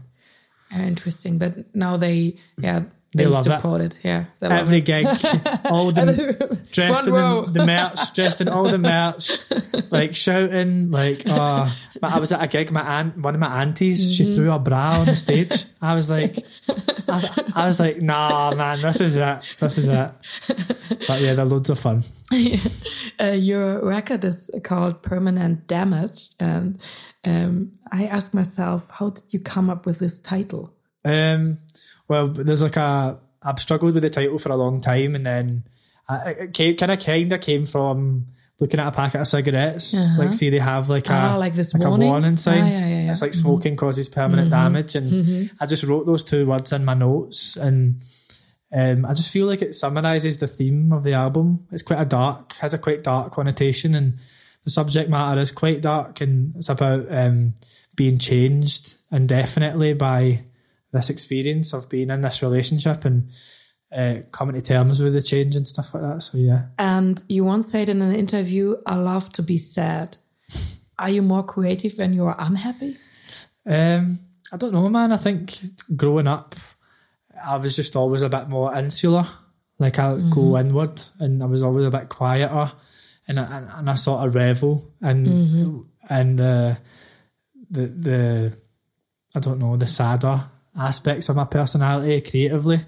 Uh, 0.75 0.79
Interesting, 0.81 1.37
but 1.37 1.75
now 1.75 1.97
they, 1.97 2.37
yeah, 2.57 2.83
They 3.15 3.25
they, 3.25 3.29
love 3.29 3.45
it. 3.45 3.49
support 3.57 3.81
it. 3.81 3.99
Yeah, 4.03 4.25
they 4.39 4.47
love 4.47 4.59
Every 4.61 4.81
gig, 4.81 5.05
all 5.65 5.91
the 5.91 6.67
dressed 6.71 7.05
in 7.07 7.13
the, 7.13 7.47
the 7.51 7.65
merch, 7.65 8.13
dressed 8.15 8.41
in 8.41 8.47
all 8.49 8.63
the 8.63 8.77
merch, 8.93 9.31
like 9.91 10.15
shouting, 10.15 10.89
like 10.91 11.21
oh. 11.27 11.71
But 12.01 12.11
I 12.11 12.19
was 12.19 12.31
at 12.31 12.43
a 12.43 12.47
gig. 12.47 12.71
My 12.71 12.81
aunt, 12.99 13.17
one 13.17 13.35
of 13.35 13.39
my 13.39 13.61
aunties, 13.61 14.01
Mm-hmm. 14.05 14.11
she 14.31 14.35
threw 14.35 14.51
a 14.51 14.57
bra 14.59 14.99
on 15.01 15.05
the 15.05 15.15
stage. 15.15 15.65
I 15.81 15.93
was 15.95 16.09
like, 16.09 16.39
I, 17.07 17.43
I 17.55 17.67
was 17.67 17.79
like, 17.79 18.01
nah, 18.01 18.53
man, 18.55 18.81
this 18.81 18.99
is 18.99 19.15
it, 19.15 19.55
this 19.59 19.77
is 19.77 19.87
it. 19.87 20.11
But 21.07 21.21
yeah, 21.21 21.33
they're 21.35 21.45
loads 21.45 21.69
of 21.69 21.79
fun. 21.79 22.03
uh, 23.19 23.27
your 23.37 23.85
record 23.85 24.23
is 24.25 24.49
called 24.63 25.01
Permanent 25.03 25.67
Damage, 25.67 26.29
and 26.39 26.79
um, 27.25 27.73
I 27.91 28.05
ask 28.05 28.33
myself, 28.33 28.87
how 28.89 29.11
did 29.11 29.31
you 29.33 29.39
come 29.39 29.69
up 29.69 29.85
with 29.85 29.99
this 29.99 30.19
title? 30.19 30.73
Um, 31.05 31.59
well, 32.07 32.27
there's 32.27 32.61
like 32.61 32.75
a 32.77 33.19
I've 33.41 33.59
struggled 33.59 33.93
with 33.93 34.03
the 34.03 34.09
title 34.09 34.39
for 34.39 34.51
a 34.51 34.57
long 34.57 34.81
time, 34.81 35.15
and 35.15 35.25
then 35.25 35.63
I, 36.07 36.29
it 36.31 36.53
came, 36.53 36.75
kind 36.77 36.91
of 36.91 36.99
kind 36.99 37.31
of 37.33 37.41
came 37.41 37.65
from 37.65 38.27
looking 38.59 38.79
at 38.79 38.87
a 38.87 38.91
packet 38.91 39.19
of 39.19 39.27
cigarettes. 39.27 39.93
Like, 40.17 40.33
see, 40.33 40.49
they 40.49 40.59
have 40.59 40.87
like 40.89 41.07
a 41.07 41.13
Ah, 41.13 41.35
like 41.37 41.53
this 41.55 41.73
a 41.73 41.77
warning? 41.77 42.07
warning 42.09 42.37
sign. 42.37 42.61
Ah, 42.61 42.67
yeah, 42.67 42.87
yeah, 42.87 43.03
yeah. 43.05 43.11
It's 43.11 43.21
like 43.21 43.33
smoking 43.33 43.75
causes 43.75 44.07
permanent 44.09 44.49
damage, 44.49 44.95
and 44.95 45.51
I 45.59 45.65
just 45.65 45.83
wrote 45.83 46.05
those 46.05 46.23
two 46.23 46.45
words 46.45 46.71
in 46.71 46.85
my 46.85 46.93
notes, 46.93 47.57
and 47.57 48.01
um, 48.71 49.05
I 49.05 49.13
just 49.13 49.31
feel 49.31 49.45
like 49.47 49.61
it 49.61 49.75
summarizes 49.75 50.37
the 50.39 50.47
theme 50.47 50.93
of 50.93 51.03
the 51.03 51.13
album. 51.13 51.67
It's 51.71 51.83
quite 51.83 52.01
a 52.01 52.05
dark, 52.05 52.53
has 52.53 52.73
a 52.73 52.77
quite 52.77 53.03
dark 53.03 53.33
connotation, 53.33 53.95
and 53.95 54.19
the 54.63 54.71
subject 54.71 55.09
matter 55.09 55.41
is 55.41 55.51
quite 55.51 55.81
dark, 55.81 56.21
and 56.21 56.55
it's 56.55 56.69
about 56.69 57.05
um, 57.11 57.55
being 57.95 58.19
changed 58.19 58.95
indefinitely 59.11 59.93
by 59.93 60.43
this 60.93 61.09
experience 61.09 61.73
of 61.73 61.89
being 61.89 62.09
in 62.09 62.21
this 62.21 62.41
relationship 62.41 63.03
and 63.03 63.29
uh, 63.91 64.17
coming 64.31 64.55
to 64.55 64.61
terms 64.61 65.01
with 65.01 65.13
the 65.13 65.21
change 65.21 65.55
and 65.55 65.67
stuff 65.67 65.93
like 65.93 66.03
that. 66.03 66.21
So 66.21 66.37
yeah, 66.37 66.65
And 66.79 67.21
you 67.27 67.43
once 67.43 67.69
said 67.69 67.89
in 67.89 68.01
an 68.01 68.15
interview, 68.15 68.77
I 68.85 68.95
love 68.95 69.29
to 69.33 69.43
be 69.43 69.57
sad. 69.57 70.17
Are 70.97 71.09
you 71.09 71.21
more 71.21 71.43
creative 71.43 71.97
when 71.97 72.13
you 72.13 72.25
are 72.25 72.35
unhappy? 72.39 72.97
um, 73.65 74.19
I 74.51 74.57
don't 74.57 74.73
know, 74.73 74.87
man. 74.87 75.11
I 75.11 75.17
think 75.17 75.57
growing 75.95 76.27
up, 76.27 76.55
I 77.43 77.57
was 77.57 77.75
just 77.75 77.95
always 77.95 78.21
a 78.21 78.29
bit 78.29 78.47
more 78.47 78.75
insular. 78.75 79.27
Like 79.79 79.97
I 79.97 80.19
go 80.33 80.57
inward, 80.59 81.01
and 81.19 81.41
I 81.41 81.47
was 81.47 81.63
always 81.63 81.85
a 81.85 81.91
bit 81.91 82.07
quieter, 82.07 82.71
and 83.27 83.39
I, 83.39 83.57
and, 83.57 83.69
and 83.73 83.89
I 83.89 83.95
sort 83.95 84.25
of 84.25 84.35
revel 84.35 84.93
in 85.01 85.87
and 86.09 86.39
the 86.39 86.77
the 87.71 87.87
the 87.87 88.57
I 89.35 89.39
don't 89.39 89.57
know 89.59 89.75
the 89.75 89.87
sadder 89.87 90.43
aspects 90.77 91.29
of 91.29 91.35
my 91.35 91.45
personality 91.45 92.21
creatively. 92.21 92.85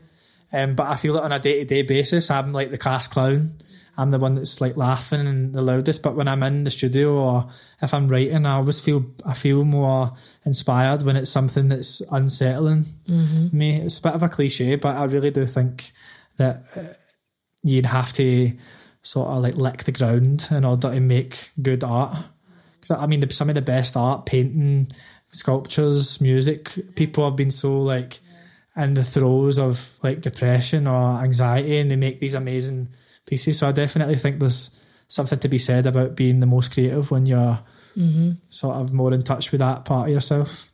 Um, 0.53 0.75
but 0.75 0.87
I 0.87 0.95
feel 0.95 1.13
that 1.15 1.23
on 1.23 1.31
a 1.31 1.39
day 1.39 1.59
to 1.59 1.65
day 1.65 1.81
basis, 1.81 2.31
I'm 2.31 2.51
like 2.53 2.71
the 2.71 2.77
class 2.77 3.07
clown. 3.07 3.57
I'm 3.97 4.11
the 4.11 4.19
one 4.19 4.35
that's 4.35 4.59
like 4.59 4.75
laughing 4.75 5.25
and 5.25 5.53
the 5.53 5.61
loudest. 5.61 6.01
But 6.03 6.15
when 6.15 6.27
I'm 6.27 6.43
in 6.43 6.65
the 6.65 6.71
studio 6.71 7.13
or 7.15 7.49
if 7.81 7.93
I'm 7.93 8.07
writing, 8.09 8.45
I 8.45 8.55
always 8.55 8.79
feel 8.81 9.05
I 9.25 9.33
feel 9.33 9.63
more 9.63 10.13
inspired 10.45 11.03
when 11.03 11.15
it's 11.15 11.31
something 11.31 11.69
that's 11.69 12.01
unsettling 12.11 12.85
me. 13.53 13.81
It's 13.81 13.99
a 13.99 14.01
bit 14.01 14.13
of 14.13 14.23
a 14.23 14.29
cliche, 14.29 14.75
but 14.75 14.95
I 14.97 15.05
really 15.05 15.31
do 15.31 15.45
think 15.45 15.91
that 16.37 16.63
uh, 16.75 16.81
you'd 17.63 17.85
have 17.85 18.11
to 18.13 18.51
sort 19.01 19.29
of 19.29 19.41
like 19.43 19.55
lick 19.55 19.83
the 19.85 19.91
ground 19.93 20.47
in 20.51 20.65
order 20.65 20.91
to 20.91 20.99
make 20.99 21.51
good 21.61 21.83
art. 21.83 22.17
Because 22.81 22.91
I 22.91 23.05
mean, 23.07 23.21
the- 23.21 23.33
some 23.33 23.49
of 23.49 23.55
the 23.55 23.61
best 23.61 23.95
art, 23.95 24.25
painting, 24.25 24.89
sculptures, 25.35 26.21
music, 26.21 26.95
people 26.95 27.25
have 27.25 27.35
been 27.35 27.51
so 27.51 27.81
like 27.81 28.19
in 28.75 28.93
the 28.93 29.03
throes 29.03 29.59
of 29.59 29.97
like 30.03 30.21
depression 30.21 30.87
or 30.87 31.23
anxiety, 31.23 31.77
and 31.79 31.91
they 31.91 31.95
make 31.95 32.19
these 32.19 32.33
amazing 32.33 32.89
pieces. 33.25 33.59
So 33.59 33.67
I 33.67 33.71
definitely 33.71 34.17
think 34.17 34.39
there's 34.39 34.69
something 35.07 35.39
to 35.39 35.47
be 35.47 35.57
said 35.57 35.85
about 35.85 36.15
being 36.15 36.39
the 36.39 36.45
most 36.45 36.73
creative 36.73 37.11
when 37.11 37.25
you're 37.25 37.59
mm-hmm. 37.95 38.31
sort 38.49 38.75
of 38.77 38.93
more 38.93 39.13
in 39.13 39.21
touch 39.21 39.51
with 39.51 39.59
that 39.59 39.85
part 39.85 40.07
of 40.07 40.13
yourself. 40.13 40.71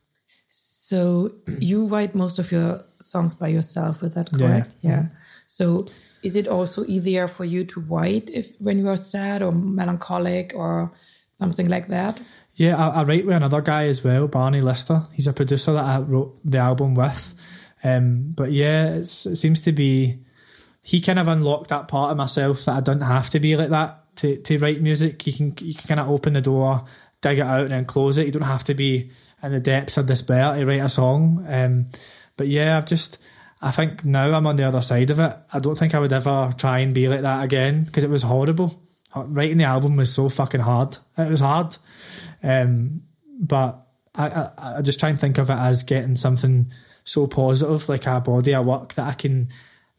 So 0.48 1.32
you 1.60 1.86
write 1.86 2.16
most 2.16 2.40
of 2.40 2.52
your 2.52 2.82
songs 3.00 3.36
by 3.36 3.48
yourself, 3.48 4.04
is 4.04 4.14
that 4.14 4.32
correct? 4.32 4.76
Yeah. 4.82 5.06
So 5.48 5.86
is 6.24 6.36
it 6.36 6.48
also 6.48 6.86
easier 6.86 7.28
for 7.28 7.46
you 7.46 7.64
to 7.66 7.80
write 7.82 8.30
if 8.30 8.52
when 8.60 8.78
you 8.78 8.90
are 8.90 8.98
sad 8.98 9.42
or 9.42 9.52
melancholic 9.52 10.54
or 10.56 10.92
something 11.40 11.70
like 11.70 11.88
that? 11.88 12.20
Yeah, 12.62 12.76
I, 12.76 13.02
I 13.02 13.04
write 13.06 13.26
with 13.26 13.36
another 13.36 13.62
guy 13.62 13.88
as 13.88 14.04
well, 14.04 14.28
Barney 14.28 14.62
Lister. 14.62 15.02
He's 15.14 15.26
a 15.26 15.34
producer 15.34 15.74
that 15.74 15.84
I 15.84 16.00
wrote 16.00 16.40
the 16.46 16.60
album 16.60 16.94
with. 16.94 17.34
Um, 17.84 18.34
but 18.36 18.52
yeah, 18.52 18.98
it 18.98 19.06
seems 19.06 19.64
to 19.64 19.72
be 19.72 20.20
he 20.84 21.02
kind 21.02 21.18
of 21.18 21.28
unlocked 21.28 21.72
that 21.72 21.88
part 21.88 22.12
of 22.12 22.18
myself 22.18 22.66
that 22.66 22.76
I 22.76 22.82
don't 22.82 23.02
have 23.02 23.32
to 23.32 23.40
be 23.40 23.56
like 23.56 23.72
that 23.72 24.16
to, 24.18 24.38
to 24.38 24.60
write 24.60 24.80
music. 24.80 25.26
You 25.26 25.34
can 25.34 25.56
you 25.60 25.74
can 25.74 25.88
kind 25.88 26.00
of 26.00 26.12
open 26.12 26.34
the 26.34 26.42
door, 26.42 26.86
dig 27.22 27.40
it 27.40 27.48
out, 27.48 27.62
and 27.62 27.72
then 27.72 27.86
close 27.86 28.20
it. 28.20 28.28
You 28.28 28.32
don't 28.32 28.44
have 28.44 28.66
to 28.66 28.76
be 28.76 29.10
in 29.42 29.52
the 29.52 29.60
depths 29.60 29.98
of 29.98 30.06
despair 30.06 30.54
to 30.54 30.64
write 30.64 30.86
a 30.86 30.90
song. 30.90 31.44
Um, 31.50 31.88
but 32.38 32.46
yeah, 32.46 32.78
I've 32.78 32.86
just 32.86 33.18
I 33.60 33.72
think 33.72 34.06
now 34.06 34.32
I'm 34.36 34.46
on 34.46 34.58
the 34.58 34.68
other 34.68 34.84
side 34.84 35.10
of 35.10 35.20
it. 35.20 35.36
I 35.52 35.58
don't 35.58 35.80
think 35.80 35.96
I 35.96 36.00
would 36.00 36.14
ever 36.14 36.54
try 36.56 36.78
and 36.78 36.94
be 36.94 37.08
like 37.08 37.24
that 37.24 37.44
again 37.44 37.86
because 37.86 38.04
it 38.04 38.12
was 38.12 38.22
horrible. 38.22 38.80
Writing 39.16 39.58
the 39.58 39.64
album 39.64 39.96
was 39.96 40.14
so 40.14 40.30
fucking 40.30 40.62
hard. 40.62 40.96
It 41.18 41.32
was 41.32 41.40
hard. 41.40 41.76
Um, 42.44 43.04
but 43.40 43.88
I, 44.16 44.28
I, 44.28 44.52
I 44.78 44.82
just 44.82 45.00
try 45.00 45.10
and 45.10 45.20
think 45.20 45.38
of 45.38 45.50
it 45.50 45.58
as 45.58 45.84
getting 45.84 46.16
something 46.16 46.72
so 47.04 47.28
positive, 47.28 47.88
like 47.90 48.06
a 48.08 48.20
body 48.22 48.54
of 48.54 48.66
work 48.66 48.94
that 48.96 49.08
I 49.08 49.14
can, 49.14 49.50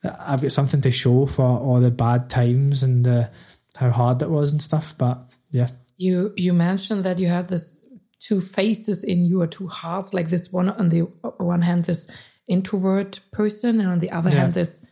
that 0.02 0.16
I've 0.20 0.42
got 0.42 0.52
something 0.52 0.80
to 0.82 0.90
show 0.90 1.26
for 1.26 1.44
all 1.44 1.80
the 1.80 1.90
bad 1.90 2.30
times 2.30 2.82
and 2.82 3.04
the, 3.06 3.30
how 3.76 3.90
hard 3.90 4.22
it 4.22 4.30
was 4.30 4.52
and 4.52 4.62
stuff. 4.62 4.94
But 4.98 5.18
yeah, 5.50 5.68
You 5.96 6.32
you 6.36 6.52
mentioned 6.52 7.04
that 7.04 7.18
you 7.18 7.28
had 7.28 7.48
this 7.48 7.78
two 8.18 8.40
faces 8.40 9.02
in 9.02 9.24
you 9.24 9.40
or 9.40 9.46
two 9.48 9.66
hearts, 9.66 10.12
like 10.14 10.28
this 10.28 10.52
one 10.52 10.68
on 10.70 10.88
the 10.90 11.00
one 11.38 11.62
hand 11.62 11.84
this 11.86 12.08
introvert 12.48 13.20
person 13.32 13.80
and 13.80 13.88
on 13.90 14.00
the 14.00 14.10
other 14.10 14.30
Yeah. 14.30 14.40
hand 14.40 14.54
this 14.54 14.84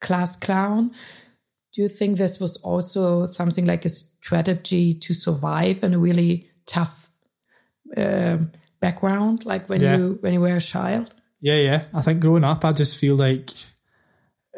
class 0.00 0.36
clown. 0.36 0.92
Do 1.74 1.82
you 1.82 1.88
think 1.88 2.16
this 2.18 2.38
was 2.38 2.56
also 2.58 3.26
something 3.26 3.64
like 3.66 3.84
a 3.84 3.88
strategy 3.88 4.94
to 4.94 5.14
survive 5.14 5.82
in 5.82 5.94
a 5.94 5.98
really 5.98 6.48
tough 6.66 7.10
um, 7.96 8.52
background, 8.80 9.44
like 9.44 9.68
when 9.68 9.80
Yeah. 9.80 9.96
you 9.98 10.18
when 10.20 10.32
you 10.34 10.40
were 10.40 10.56
a 10.56 10.60
child? 10.60 11.14
Yeah, 11.40 11.56
yeah. 11.56 11.82
I 11.92 12.02
think 12.02 12.20
growing 12.20 12.44
up, 12.44 12.64
I 12.64 12.72
just 12.72 12.98
feel 12.98 13.16
like 13.16 13.50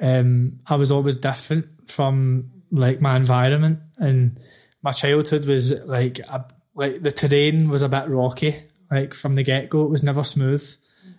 um, 0.01 0.61
I 0.67 0.77
was 0.77 0.91
always 0.91 1.17
different 1.17 1.67
from 1.91 2.51
like 2.71 3.01
my 3.01 3.17
environment, 3.17 3.79
and 3.99 4.39
my 4.83 4.93
childhood 4.93 5.47
was 5.47 5.73
like 5.87 6.19
a, 6.21 6.45
like 6.75 7.03
the 7.03 7.13
terrain 7.13 7.69
was 7.69 7.83
a 7.83 7.89
bit 7.89 8.09
rocky. 8.09 8.57
Like 8.91 9.15
from 9.15 9.35
the 9.35 9.43
get 9.43 9.71
go, 9.71 9.85
it 9.85 9.91
was 9.91 10.03
never 10.03 10.25
smooth, 10.25 10.65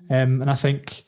um, 0.09 0.41
and 0.41 0.49
I 0.49 0.55
think 0.55 1.03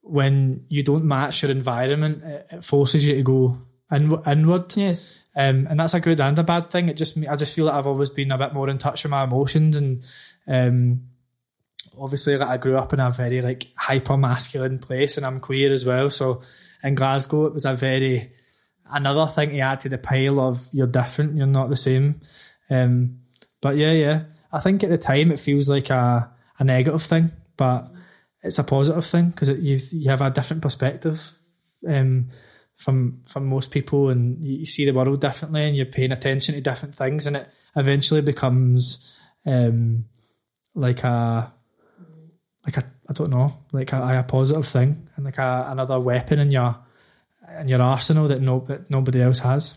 when 0.00 0.64
you 0.68 0.82
don't 0.82 1.04
match 1.04 1.42
your 1.42 1.50
environment, 1.52 2.24
it, 2.24 2.46
it 2.50 2.64
forces 2.64 3.06
you 3.06 3.14
to 3.16 3.22
go 3.22 3.58
in, 3.92 4.16
inward. 4.26 4.74
Yes. 4.76 5.18
Um, 5.38 5.68
and 5.70 5.78
that's 5.78 5.94
a 5.94 6.00
good 6.00 6.20
and 6.20 6.36
a 6.36 6.42
bad 6.42 6.72
thing. 6.72 6.88
It 6.88 6.94
just 6.94 7.16
I 7.28 7.36
just 7.36 7.54
feel 7.54 7.66
like 7.66 7.76
I've 7.76 7.86
always 7.86 8.10
been 8.10 8.32
a 8.32 8.38
bit 8.38 8.52
more 8.52 8.68
in 8.68 8.76
touch 8.76 9.04
with 9.04 9.10
my 9.12 9.22
emotions, 9.22 9.76
and 9.76 10.02
um, 10.48 11.02
obviously, 11.96 12.36
like 12.36 12.48
I 12.48 12.56
grew 12.56 12.76
up 12.76 12.92
in 12.92 12.98
a 12.98 13.12
very 13.12 13.40
like 13.40 13.68
hyper 13.76 14.16
masculine 14.16 14.80
place, 14.80 15.16
and 15.16 15.24
I'm 15.24 15.38
queer 15.38 15.72
as 15.72 15.84
well. 15.84 16.10
So 16.10 16.42
in 16.82 16.96
Glasgow, 16.96 17.46
it 17.46 17.54
was 17.54 17.66
a 17.66 17.74
very 17.74 18.32
another 18.90 19.30
thing 19.30 19.50
to 19.50 19.60
add 19.60 19.80
to 19.82 19.88
the 19.88 19.98
pile 19.98 20.40
of 20.40 20.66
you're 20.72 20.88
different, 20.88 21.36
you're 21.36 21.46
not 21.46 21.70
the 21.70 21.76
same. 21.76 22.20
Um, 22.68 23.20
but 23.60 23.76
yeah, 23.76 23.92
yeah, 23.92 24.22
I 24.52 24.58
think 24.58 24.82
at 24.82 24.90
the 24.90 24.98
time 24.98 25.30
it 25.30 25.38
feels 25.38 25.68
like 25.68 25.90
a 25.90 26.28
a 26.58 26.64
negative 26.64 27.04
thing, 27.04 27.30
but 27.56 27.92
it's 28.42 28.58
a 28.58 28.64
positive 28.64 29.06
thing 29.06 29.30
because 29.30 29.50
you 29.50 29.78
you 29.92 30.10
have 30.10 30.20
a 30.20 30.30
different 30.30 30.62
perspective. 30.62 31.30
Um, 31.86 32.30
from 32.78 33.20
from 33.26 33.46
most 33.46 33.70
people 33.70 34.08
and 34.08 34.40
you, 34.42 34.64
see 34.64 34.84
the 34.84 34.92
world 34.92 35.20
differently 35.20 35.64
and 35.64 35.76
you're 35.76 35.84
paying 35.84 36.12
attention 36.12 36.54
to 36.54 36.60
different 36.60 36.94
things 36.94 37.26
and 37.26 37.36
it 37.36 37.48
eventually 37.76 38.22
becomes 38.22 39.18
um 39.46 40.04
like 40.74 41.02
a 41.02 41.52
like 42.64 42.76
a 42.76 42.84
I 43.08 43.12
don't 43.12 43.30
know 43.30 43.52
like 43.72 43.92
a, 43.92 44.18
a 44.18 44.22
positive 44.22 44.66
thing 44.66 45.08
and 45.16 45.24
like 45.24 45.38
a, 45.38 45.66
another 45.70 45.98
weapon 45.98 46.38
in 46.38 46.50
your 46.50 46.76
in 47.58 47.68
your 47.68 47.82
arsenal 47.82 48.28
that 48.28 48.40
no 48.40 48.64
that 48.68 48.90
nobody 48.90 49.22
else 49.22 49.40
has. 49.40 49.74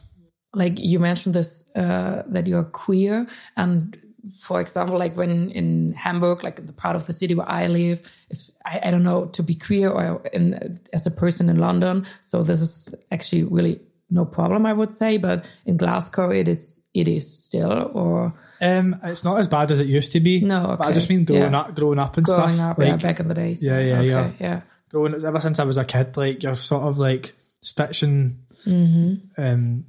Like 0.54 0.80
you 0.80 1.00
mentioned 1.00 1.34
this 1.34 1.70
uh, 1.76 2.24
that 2.28 2.46
you're 2.46 2.66
queer 2.66 3.26
and 3.56 3.98
for 4.40 4.62
example 4.62 4.98
like 4.98 5.16
when 5.18 5.52
in 5.52 5.94
hamburg 5.94 6.44
like 6.44 6.60
in 6.60 6.68
the 6.68 6.74
part 6.74 6.96
of 6.96 7.08
the 7.08 7.14
city 7.14 7.34
where 7.34 7.50
i 7.50 7.68
live 7.68 8.02
if 8.30 8.40
i, 8.66 8.80
I 8.84 8.92
don't 8.92 9.04
know 9.04 9.26
to 9.26 9.44
be 9.44 9.56
queer 9.56 9.90
or 9.90 10.22
in, 10.34 10.80
as 10.94 11.08
a 11.08 11.12
person 11.12 11.50
in 11.50 11.58
london 11.58 12.06
so 12.22 12.44
this 12.44 12.62
is 12.62 12.94
actually 13.12 13.44
really 13.44 13.80
no 14.10 14.26
problem 14.26 14.66
i 14.66 14.74
would 14.74 14.94
say 14.94 15.18
but 15.18 15.46
in 15.66 15.78
glasgow 15.78 16.30
it 16.30 16.48
is 16.48 16.82
it 16.94 17.08
is 17.08 17.26
still 17.46 17.92
or 17.94 18.34
um 18.62 18.96
it's 19.04 19.24
not 19.24 19.40
as 19.40 19.48
bad 19.48 19.72
as 19.72 19.80
it 19.80 19.88
used 19.88 20.12
to 20.12 20.20
be 20.20 20.42
No, 20.42 20.76
but 20.78 20.88
I 20.88 20.92
just 20.92 21.10
mean 21.10 21.26
growing 21.26 21.52
Yeah. 21.52 21.60
up 21.62 21.76
growing 21.76 21.98
up 21.98 22.18
and 22.18 22.26
growing 22.26 22.54
stuff 22.56 22.72
up 22.72 22.80
yeah, 22.80 22.92
like 22.92 23.02
back 23.02 23.20
in 23.20 23.28
the 23.28 23.34
days 23.34 23.64
Yeah, 23.64 23.80
yeah, 23.80 23.98
okay, 24.00 24.08
yeah. 24.08 24.32
yeah 24.40 24.62
growing 24.92 25.14
ever 25.26 25.40
since 25.40 25.58
I 25.58 25.64
was 25.64 25.78
a 25.78 25.86
kid, 25.86 26.18
like 26.18 26.44
you're 26.44 26.56
sort 26.56 26.84
of 26.84 26.98
like 26.98 27.34
stitching. 27.62 28.40
Mm-hmm. 28.66 29.42
Um, 29.42 29.86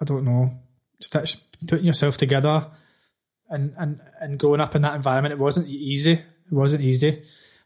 I 0.00 0.04
don't 0.04 0.24
know, 0.24 0.52
stitch 1.00 1.38
putting 1.66 1.86
yourself 1.86 2.16
together, 2.16 2.66
and 3.54 3.72
and 3.78 4.00
and 4.20 4.38
growing 4.38 4.60
up 4.60 4.74
in 4.76 4.82
that 4.82 4.94
environment, 4.94 5.32
it 5.32 5.38
wasn't 5.38 5.66
easy. 5.68 6.12
It 6.12 6.52
wasn't 6.62 6.82
easy. 6.82 7.22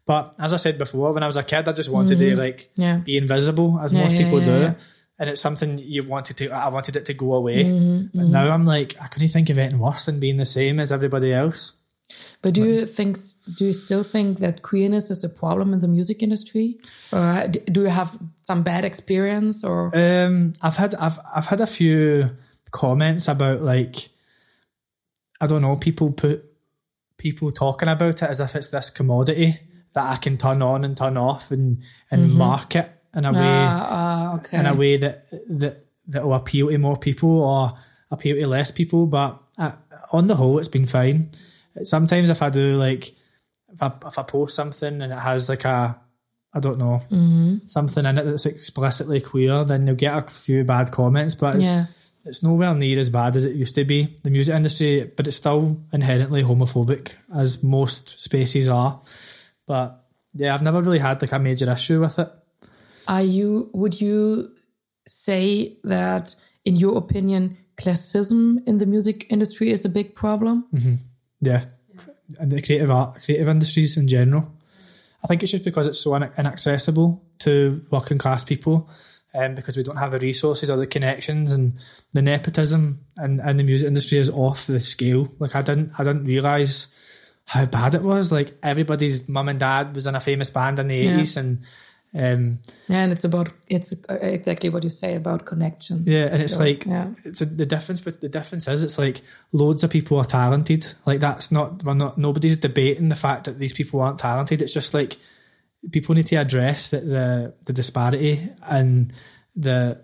But 0.06 0.34
as 0.38 0.52
I 0.52 0.56
said 0.56 0.78
before, 0.78 1.12
when 1.12 1.22
I 1.22 1.26
was 1.26 1.36
a 1.36 1.42
kid, 1.42 1.68
I 1.68 1.72
just 1.72 1.90
wanted 1.90 2.18
to 2.18 2.36
like 2.36 2.58
Mm-hmm. 2.76 2.82
Yeah. 2.82 2.96
be 3.04 3.16
invisible, 3.18 3.78
as 3.82 3.92
Yeah, 3.92 4.02
most 4.04 4.14
yeah, 4.14 4.22
people 4.24 4.40
do. 4.40 4.74
And 5.20 5.28
it's 5.30 5.40
something 5.40 5.78
you 5.78 6.02
wanted 6.14 6.36
to. 6.38 6.44
I 6.50 6.68
wanted 6.68 6.94
it 6.96 7.04
to 7.06 7.14
go 7.14 7.34
away. 7.34 7.64
Mm-hmm, 7.64 8.18
But 8.18 8.26
now 8.28 8.50
I'm 8.54 8.64
like, 8.64 8.94
I 9.00 9.06
couldn't 9.08 9.28
think 9.28 9.50
of 9.50 9.58
anything 9.58 9.80
worse 9.80 10.06
than 10.06 10.20
being 10.20 10.36
the 10.38 10.46
same 10.46 10.78
as 10.80 10.92
everybody 10.92 11.32
else. 11.34 11.72
But 12.40 12.54
do 12.54 12.62
you 12.64 12.86
think? 12.86 13.18
Do 13.58 13.66
you 13.66 13.72
still 13.74 14.04
think 14.04 14.38
that 14.38 14.62
queerness 14.62 15.10
is 15.10 15.24
a 15.24 15.28
problem 15.28 15.74
in 15.74 15.80
the 15.80 15.88
music 15.88 16.22
industry, 16.22 16.78
or 17.12 17.48
do 17.74 17.80
you 17.82 17.88
have 18.00 18.16
some 18.42 18.62
bad 18.62 18.84
experience? 18.84 19.64
Or 19.64 19.90
Um, 19.94 20.54
I've 20.62 20.76
had 20.76 20.94
I've 20.94 21.18
I've 21.36 21.46
had 21.52 21.60
a 21.60 21.66
few 21.66 22.30
comments 22.70 23.28
about 23.28 23.60
like 23.62 24.08
I 25.40 25.46
don't 25.46 25.62
know 25.62 25.76
people 25.76 26.10
put 26.12 26.44
people 27.16 27.50
talking 27.50 27.88
about 27.88 28.22
it 28.22 28.28
as 28.28 28.40
if 28.40 28.54
it's 28.56 28.68
this 28.68 28.90
commodity 28.90 29.58
that 29.94 30.04
I 30.04 30.16
can 30.16 30.36
turn 30.36 30.62
on 30.62 30.84
and 30.84 30.96
turn 30.96 31.16
off 31.16 31.50
and 31.50 31.82
and 32.10 32.32
market 32.34 32.90
in 33.14 33.24
a 33.24 33.32
way 33.32 33.38
ah, 33.66 33.86
ah, 33.90 34.36
okay, 34.36 34.58
in 34.58 34.66
a 34.66 34.74
way 34.74 34.96
that 34.98 35.26
that 35.48 35.86
that 36.08 36.24
will 36.24 36.34
appeal 36.34 36.68
to 36.68 36.78
more 36.78 36.96
people 36.96 37.30
or 37.42 37.72
appeal 38.10 38.36
to 38.36 38.46
less 38.46 38.70
people. 38.70 39.06
But 39.06 39.40
uh, 39.58 39.72
on 40.12 40.26
the 40.26 40.36
whole, 40.36 40.58
it's 40.58 40.68
been 40.68 40.86
fine. 40.86 41.30
Sometimes 41.82 42.30
if 42.30 42.42
I 42.42 42.50
do 42.50 42.76
like 42.76 43.14
if 43.72 43.82
I 43.82 43.92
if 44.06 44.18
I 44.18 44.22
post 44.22 44.56
something 44.56 45.02
and 45.02 45.12
it 45.12 45.18
has 45.18 45.48
like 45.48 45.64
a 45.64 45.98
I 46.54 46.60
don't 46.60 46.78
know 46.78 47.02
something 47.66 48.04
in 48.06 48.18
it 48.18 48.24
that's 48.24 48.46
explicitly 48.46 49.20
queer, 49.20 49.64
then 49.64 49.86
you'll 49.86 49.96
get 49.96 50.16
a 50.16 50.22
few 50.30 50.64
bad 50.64 50.90
comments. 50.90 51.34
But 51.34 51.60
Yeah. 51.60 51.84
it's 51.84 52.07
nowhere 52.42 52.74
near 52.74 52.98
as 52.98 53.10
bad 53.10 53.36
as 53.36 53.44
it 53.44 53.56
used 53.56 53.74
to 53.76 53.84
be. 53.84 54.16
The 54.22 54.30
music 54.30 54.54
industry, 54.54 55.10
but 55.16 55.26
it's 55.26 55.36
still 55.36 55.80
inherently 55.92 56.42
homophobic 56.42 57.12
as 57.34 57.62
most 57.62 58.18
spaces 58.18 58.68
are. 58.68 59.00
But 59.66 60.04
yeah, 60.34 60.54
I've 60.54 60.62
never 60.62 60.82
really 60.82 60.98
had 60.98 61.22
like 61.22 61.32
a 61.32 61.38
major 61.38 61.70
issue 61.70 62.00
with 62.00 62.18
it. 62.18 62.30
Are 63.06 63.22
you? 63.22 63.70
Would 63.72 64.00
you 64.00 64.50
say 65.06 65.78
that, 65.84 66.34
in 66.64 66.76
your 66.76 66.98
opinion, 66.98 67.56
classism 67.76 68.66
in 68.66 68.78
the 68.78 68.86
music 68.86 69.26
industry 69.30 69.70
is 69.70 69.84
a 69.84 69.88
big 69.88 70.14
problem? 70.14 70.66
Mm-hmm. 70.74 70.94
Yeah, 71.40 71.64
and 72.38 72.52
the 72.52 72.60
creative 72.60 72.90
art, 72.90 73.22
creative 73.24 73.48
industries 73.48 73.96
in 73.96 74.08
general. 74.08 74.52
I 75.24 75.26
think 75.26 75.42
it's 75.42 75.52
just 75.52 75.64
because 75.64 75.86
it's 75.86 76.00
so 76.00 76.14
inaccessible 76.14 77.24
to 77.40 77.84
working 77.90 78.18
class 78.18 78.44
people, 78.44 78.88
um, 79.38 79.54
because 79.54 79.76
we 79.76 79.82
don't 79.82 79.96
have 79.96 80.10
the 80.12 80.18
resources 80.18 80.70
or 80.70 80.76
the 80.76 80.86
connections, 80.86 81.52
and 81.52 81.74
the 82.12 82.22
nepotism 82.22 83.04
in, 83.22 83.40
in 83.40 83.56
the 83.56 83.64
music 83.64 83.86
industry 83.88 84.18
is 84.18 84.30
off 84.30 84.66
the 84.66 84.80
scale. 84.80 85.28
Like 85.38 85.54
I 85.54 85.62
didn't, 85.62 85.92
I 85.98 86.04
didn't 86.04 86.24
realize 86.24 86.88
how 87.44 87.64
bad 87.66 87.94
it 87.94 88.02
was. 88.02 88.30
Like 88.32 88.54
everybody's 88.62 89.28
mum 89.28 89.48
and 89.48 89.60
dad 89.60 89.94
was 89.94 90.06
in 90.06 90.14
a 90.14 90.20
famous 90.20 90.50
band 90.50 90.78
in 90.78 90.88
the 90.88 90.96
Yeah. 90.96 91.14
eighties, 91.14 91.36
and 91.36 91.64
um, 92.14 92.58
Yeah, 92.88 93.02
and 93.04 93.12
it's 93.12 93.24
about 93.24 93.50
it's 93.66 93.92
exactly 94.08 94.70
what 94.70 94.82
you 94.82 94.90
say 94.90 95.14
about 95.14 95.44
connections. 95.44 96.06
Yeah, 96.06 96.28
and 96.32 96.42
it's 96.42 96.54
So, 96.54 96.60
like 96.60 96.86
yeah. 96.86 97.08
it's 97.24 97.40
a, 97.42 97.46
the 97.46 97.66
difference. 97.66 98.00
But 98.00 98.20
the 98.20 98.28
difference 98.30 98.66
is, 98.68 98.82
it's 98.82 98.98
like 98.98 99.20
loads 99.52 99.84
of 99.84 99.90
people 99.90 100.18
are 100.18 100.24
talented. 100.24 100.86
Like 101.06 101.20
that's 101.20 101.52
not 101.52 101.84
we're 101.84 101.94
not 101.94 102.16
nobody's 102.18 102.56
debating 102.56 103.08
the 103.10 103.14
fact 103.14 103.44
that 103.44 103.58
these 103.58 103.74
people 103.74 104.00
aren't 104.00 104.18
talented. 104.18 104.62
It's 104.62 104.72
just 104.72 104.94
like 104.94 105.18
people 105.90 106.14
need 106.14 106.26
to 106.26 106.36
address 106.36 106.90
that 106.90 107.06
the 107.06 107.54
the 107.64 107.72
disparity 107.72 108.50
and 108.62 109.12
the 109.56 110.00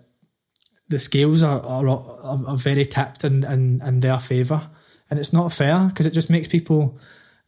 the 0.89 0.99
scales 0.99 1.43
are 1.43 1.61
are, 1.61 1.87
are, 1.87 2.47
are 2.47 2.57
very 2.57 2.85
tipped 2.85 3.23
in, 3.23 3.43
in 3.43 3.81
in 3.81 3.99
their 3.99 4.19
favour, 4.19 4.69
and 5.09 5.19
it's 5.19 5.33
not 5.33 5.53
fair 5.53 5.85
because 5.87 6.05
it 6.05 6.13
just 6.13 6.29
makes 6.29 6.47
people 6.47 6.99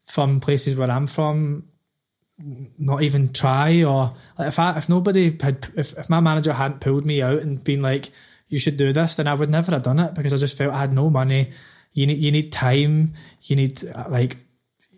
from 0.05 0.39
places 0.39 0.75
where 0.75 0.89
I'm 0.89 1.07
from 1.07 1.67
not 2.77 3.01
even 3.01 3.33
try 3.33 3.83
or 3.83 4.13
like 4.37 4.49
if 4.49 4.59
I 4.59 4.77
if 4.77 4.89
nobody 4.89 5.35
had 5.41 5.67
if, 5.75 5.97
if 5.97 6.09
my 6.09 6.19
manager 6.19 6.53
hadn't 6.53 6.81
pulled 6.81 7.05
me 7.05 7.21
out 7.21 7.39
and 7.39 7.63
been 7.63 7.81
like 7.81 8.11
you 8.47 8.59
should 8.59 8.77
do 8.77 8.93
this 8.93 9.15
then 9.15 9.27
I 9.27 9.33
would 9.33 9.49
never 9.49 9.71
have 9.71 9.81
done 9.81 9.99
it 9.99 10.13
because 10.13 10.33
I 10.33 10.37
just 10.37 10.55
felt 10.57 10.73
I 10.73 10.79
had 10.79 10.93
no 10.93 11.09
money. 11.09 11.51
You 11.93 12.05
need 12.05 12.19
you 12.19 12.31
need 12.31 12.51
time. 12.51 13.13
You 13.41 13.55
need 13.55 13.81
like 14.07 14.37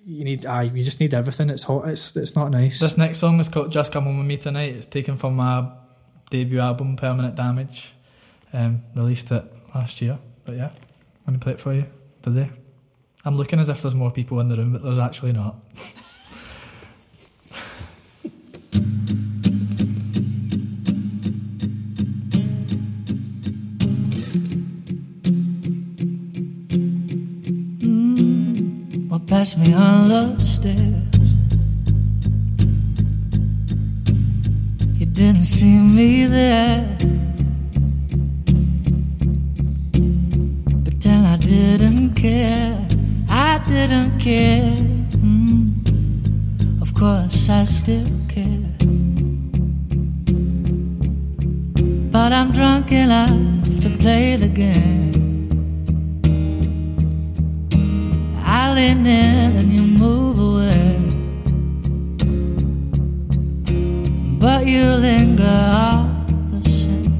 you 0.10 0.24
need 0.24 0.46
uh, 0.46 0.62
you 0.62 0.84
just 0.84 1.00
need 1.00 1.14
everything 1.14 1.50
it's 1.50 1.64
hot 1.64 1.88
it's 1.88 2.16
it's 2.16 2.36
not 2.36 2.50
nice 2.50 2.80
This 2.80 2.98
next 2.98 3.20
song 3.20 3.40
is 3.40 3.48
called 3.48 3.72
Just 3.72 3.94
Come 3.94 4.06
Home 4.06 4.18
With 4.18 4.28
Me 4.28 4.38
Tonight. 4.38 4.74
It's 4.74 4.88
taken 4.88 5.18
from 5.18 5.36
my 5.36 5.70
debut 6.32 6.60
album, 6.60 6.96
Permanent 6.96 7.36
Damage. 7.36 7.94
Um, 8.52 8.84
released 8.96 9.32
it 9.32 9.44
last 9.76 10.02
year. 10.02 10.18
But 10.46 10.56
yeah, 10.56 10.72
I'm 11.28 11.36
to 11.36 11.40
play 11.40 11.54
it 11.54 11.60
for 11.60 11.74
you 11.74 11.86
today. 12.24 12.50
I'm 13.24 13.38
looking 13.38 13.60
as 13.60 13.70
if 13.70 13.82
there's 13.82 13.94
more 13.94 14.12
people 14.12 14.40
in 14.40 14.50
the 14.50 14.58
room, 14.58 14.74
but 14.74 14.82
there's 14.82 14.98
actually 14.98 15.34
not. 15.34 15.56
Well, 29.40 29.46
pass 29.46 29.58
me 29.58 29.74
on 29.74 30.10
the 30.10 30.38
stairs. 30.44 31.32
You 35.00 35.06
didn't 35.06 35.44
see 35.44 35.80
me 35.80 36.26
there. 36.26 36.98
But 40.84 41.00
then 41.00 41.26
I 41.26 41.38
didn't 41.38 42.16
care. 42.16 42.78
I 43.30 43.64
didn't 43.66 44.20
care. 44.20 44.76
Mm. 45.24 46.82
Of 46.82 46.94
course, 46.94 47.50
I 47.50 47.64
still 47.64 48.12
care. 48.28 48.76
But 52.12 52.34
I'm 52.34 52.52
drunk 52.52 52.92
enough 52.92 53.80
to 53.84 53.90
play 54.00 54.36
the 54.36 54.50
game. 54.50 55.09
Lean 58.80 59.06
in 59.06 59.58
and 59.60 59.72
you 59.78 59.82
move 60.04 60.38
away. 60.50 60.96
But 64.44 64.62
you 64.74 64.86
linger 65.08 65.58
all 65.84 66.08
the 66.54 66.62
same. 66.78 67.14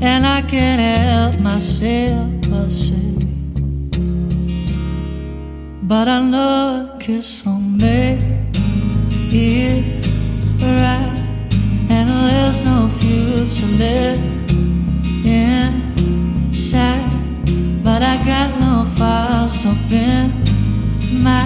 And 0.00 0.22
I 0.24 0.42
can't 0.52 0.80
help 0.80 1.40
myself 1.40 2.30
but 2.50 2.70
say. 2.70 3.14
But 5.90 6.06
I 6.16 6.18
know 6.32 6.94
a 6.94 6.98
kiss 7.00 7.44
won't 7.44 7.78
make 7.86 8.20
it 9.32 10.06
right. 10.60 11.50
And 11.94 12.06
there's 12.28 12.64
no 12.64 12.78
future 13.00 13.72
left 13.82 14.52
inside. 15.26 15.81
Got 18.24 18.60
no 18.60 18.84
files 18.84 19.66
open 19.66 20.32
my 21.22 21.44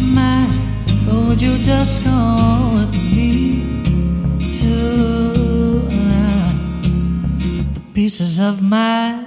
mind. 0.00 0.84
But 1.06 1.14
would 1.26 1.42
you 1.42 1.58
just 1.58 2.02
go 2.04 2.70
with 2.74 2.94
me 2.94 3.62
tonight? 4.52 4.94
The 7.74 7.80
pieces 7.92 8.40
of 8.40 8.62
my 8.62 9.17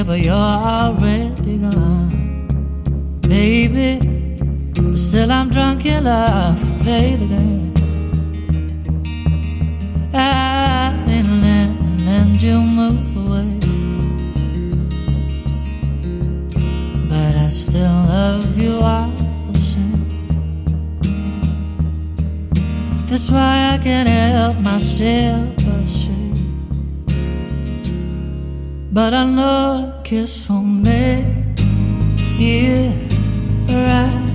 here, 0.00 0.04
but 0.04 0.20
you're 0.20 0.34
already 0.34 1.58
gone, 1.58 3.18
baby. 3.20 3.98
But 4.74 4.98
still, 4.98 5.30
I'm 5.30 5.50
drunk 5.50 5.86
enough 5.86 6.60
to 6.60 6.70
play 6.82 7.16
the 7.16 7.26
game. 7.26 7.72
I 10.12 10.92
didn't 11.06 11.40
let 11.42 11.70
and 12.08 12.42
you 12.42 12.60
move 12.60 13.16
away, 13.16 13.58
but 17.08 17.34
I 17.36 17.48
still 17.48 17.98
love 18.08 18.58
you 18.58 18.74
all 18.80 19.10
the 19.52 19.58
same. 19.58 20.08
That's 23.06 23.30
why 23.30 23.74
I 23.74 23.78
can't 23.82 24.08
help 24.08 24.56
myself 24.58 25.56
but. 25.56 25.80
But 28.92 29.14
I 29.14 29.24
know 29.24 29.89
kiss 30.10 30.48
won't 30.50 30.82
make 30.82 31.24
it 32.40 33.12
right. 33.68 34.26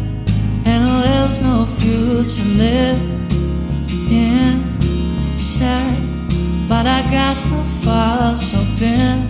And 0.65 1.03
there's 1.03 1.41
no 1.41 1.65
future 1.65 2.47
left 2.55 3.01
inside. 4.09 5.99
But 6.69 6.85
I 6.87 7.01
got 7.11 7.35
no 7.51 7.61
files 7.83 8.53
open 8.53 9.27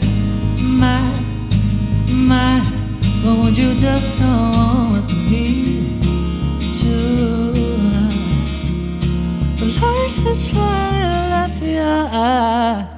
my 0.60 1.01
mind. 2.29 2.67
But 3.23 3.34
would 3.39 3.58
you 3.58 3.73
just 3.73 4.19
go 4.19 4.25
on 4.25 4.93
with 4.93 5.12
me 5.31 5.99
tonight? 6.79 8.13
The 9.58 9.65
light 9.81 10.15
has 10.25 10.47
finally 10.53 11.29
left 11.34 11.63
your 11.63 12.08
eyes. 12.12 12.94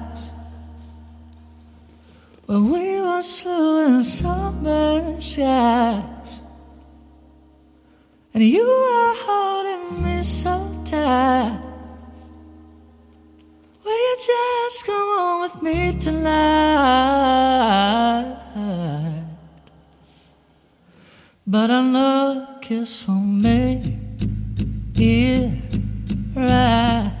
When 2.48 2.70
we 2.70 2.98
were 3.02 3.20
slow 3.20 3.86
in 3.86 4.02
summer 4.02 5.20
skies, 5.20 6.40
and 8.32 8.42
you 8.42 8.64
were 8.64 9.14
holding 9.26 10.02
me 10.02 10.22
so 10.22 10.56
tight. 10.82 11.60
Will 13.84 13.92
you 13.92 14.16
just 14.16 14.86
come 14.86 15.08
on 15.20 15.40
with 15.42 15.60
me 15.62 15.98
tonight? 16.00 16.32
But 21.46 21.70
I 21.70 21.82
know 21.82 22.46
kiss 22.62 23.06
won't 23.06 23.42
make 23.42 23.82
it 24.94 25.52
right, 26.34 27.12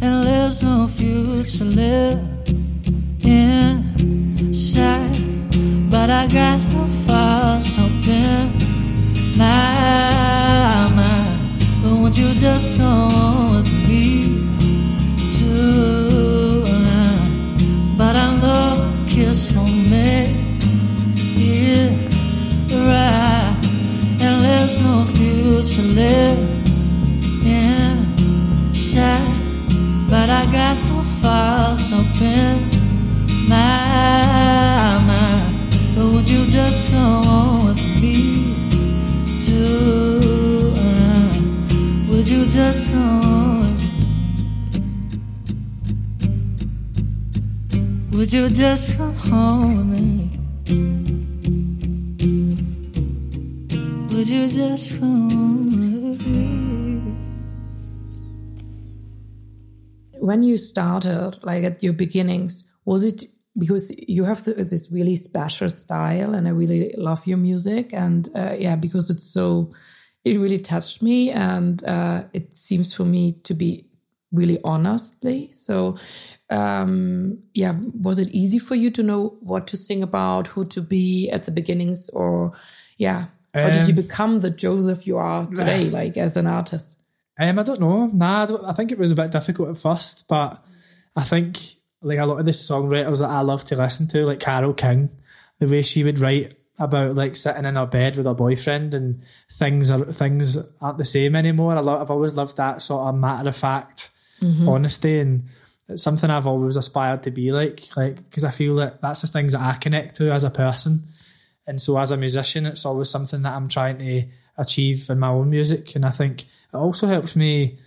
and 0.00 0.24
there's 0.24 0.62
no 0.62 0.86
future 0.86 1.64
left 1.64 2.39
you 12.80 13.19
you 48.40 48.48
just 48.48 48.96
come 48.96 49.14
home 49.16 49.90
with 49.90 50.00
me? 50.00 50.30
Would 54.08 54.28
you 54.28 54.48
just 54.48 54.98
come 54.98 55.66
with 55.66 56.26
me? 56.26 57.00
when 60.20 60.42
you 60.42 60.56
started 60.56 61.38
like 61.42 61.64
at 61.64 61.82
your 61.82 61.94
beginnings 61.94 62.64
was 62.84 63.04
it 63.04 63.24
because 63.58 63.90
you 64.06 64.22
have 64.22 64.44
this 64.44 64.88
really 64.92 65.16
special 65.16 65.70
style 65.70 66.34
and 66.34 66.46
i 66.46 66.50
really 66.50 66.94
love 66.98 67.26
your 67.26 67.38
music 67.38 67.92
and 67.94 68.28
uh, 68.36 68.54
yeah 68.58 68.76
because 68.76 69.08
it's 69.08 69.24
so 69.32 69.72
it 70.24 70.38
really 70.38 70.58
touched 70.58 71.02
me 71.02 71.30
and 71.30 71.82
uh, 71.84 72.22
it 72.34 72.54
seems 72.54 72.92
for 72.92 73.06
me 73.06 73.32
to 73.44 73.54
be 73.54 73.86
really 74.30 74.60
honestly 74.62 75.50
so 75.52 75.98
um 76.50 77.38
yeah 77.54 77.74
was 78.02 78.18
it 78.18 78.28
easy 78.30 78.58
for 78.58 78.74
you 78.74 78.90
to 78.90 79.02
know 79.02 79.36
what 79.40 79.66
to 79.68 79.76
sing 79.76 80.02
about 80.02 80.48
who 80.48 80.64
to 80.64 80.80
be 80.80 81.30
at 81.30 81.44
the 81.44 81.50
beginnings 81.52 82.10
or 82.10 82.52
yeah 82.98 83.26
or 83.54 83.70
did 83.70 83.86
you 83.88 83.94
Um, 83.94 84.02
become 84.02 84.40
the 84.40 84.50
Joesef 84.50 85.06
you 85.06 85.16
are 85.18 85.46
today 85.54 85.90
like 85.90 86.16
as 86.16 86.36
an 86.36 86.46
artist 86.46 86.98
Um, 87.38 87.58
I 87.58 87.62
don't 87.62 87.80
know. 87.80 88.06
Nah, 88.06 88.42
I, 88.42 88.46
don't, 88.46 88.64
I 88.66 88.72
think 88.74 88.92
it 88.92 88.98
was 88.98 89.12
a 89.12 89.16
bit 89.16 89.30
difficult 89.30 89.70
at 89.70 89.78
first, 89.78 90.28
but 90.28 90.62
I 91.16 91.24
think 91.24 91.58
like 92.02 92.18
a 92.18 92.26
lot 92.26 92.38
of 92.38 92.44
the 92.44 92.50
songwriters 92.52 93.20
that 93.20 93.30
I 93.30 93.40
love 93.40 93.64
to 93.66 93.76
listen 93.76 94.08
to, 94.08 94.26
like 94.26 94.40
Carole 94.40 94.74
King, 94.74 95.08
the 95.58 95.66
way 95.66 95.80
she 95.82 96.04
would 96.04 96.18
write 96.18 96.52
about 96.78 97.14
like 97.14 97.36
sitting 97.36 97.64
in 97.64 97.76
her 97.76 97.86
bed 97.86 98.16
with 98.16 98.26
her 98.26 98.34
boyfriend 98.34 98.92
and 98.92 99.24
things 99.52 99.90
are 99.90 100.04
things 100.12 100.58
aren't 100.82 100.98
the 100.98 101.04
same 101.04 101.34
anymore. 101.34 101.74
I 101.76 101.80
love, 101.80 102.02
I've 102.02 102.10
always 102.10 102.34
loved 102.34 102.56
that 102.58 102.82
sort 102.82 103.06
of 103.08 103.14
matter 103.14 103.48
of 103.48 103.56
fact 103.56 104.10
honesty, 104.68 105.18
and 105.20 105.48
it's 105.90 106.02
something 106.02 106.30
I've 106.30 106.46
always 106.46 106.76
aspired 106.76 107.24
to 107.24 107.30
be 107.30 107.52
like. 107.52 107.96
Like 107.96 108.16
because 108.16 108.44
I 108.44 108.50
feel 108.50 108.76
that 108.76 109.00
that's 109.02 109.22
the 109.22 109.26
things 109.26 109.52
that 109.52 109.60
I 109.60 109.76
connect 109.76 110.16
to 110.16 110.32
as 110.32 110.44
a 110.44 110.50
person, 110.50 111.04
and 111.66 111.80
so 111.80 111.98
as 111.98 112.10
a 112.10 112.16
musician, 112.16 112.66
it's 112.66 112.86
always 112.86 113.10
something 113.10 113.42
that 113.42 113.54
I'm 113.54 113.68
trying 113.68 113.98
to 113.98 114.24
achieve 114.56 115.08
in 115.10 115.18
my 115.18 115.28
own 115.28 115.50
music, 115.50 115.94
and 115.96 116.04
I 116.06 116.10
think 116.10 116.42
it 116.42 116.76
also 116.76 117.06
helps 117.06 117.34
me 117.36 117.78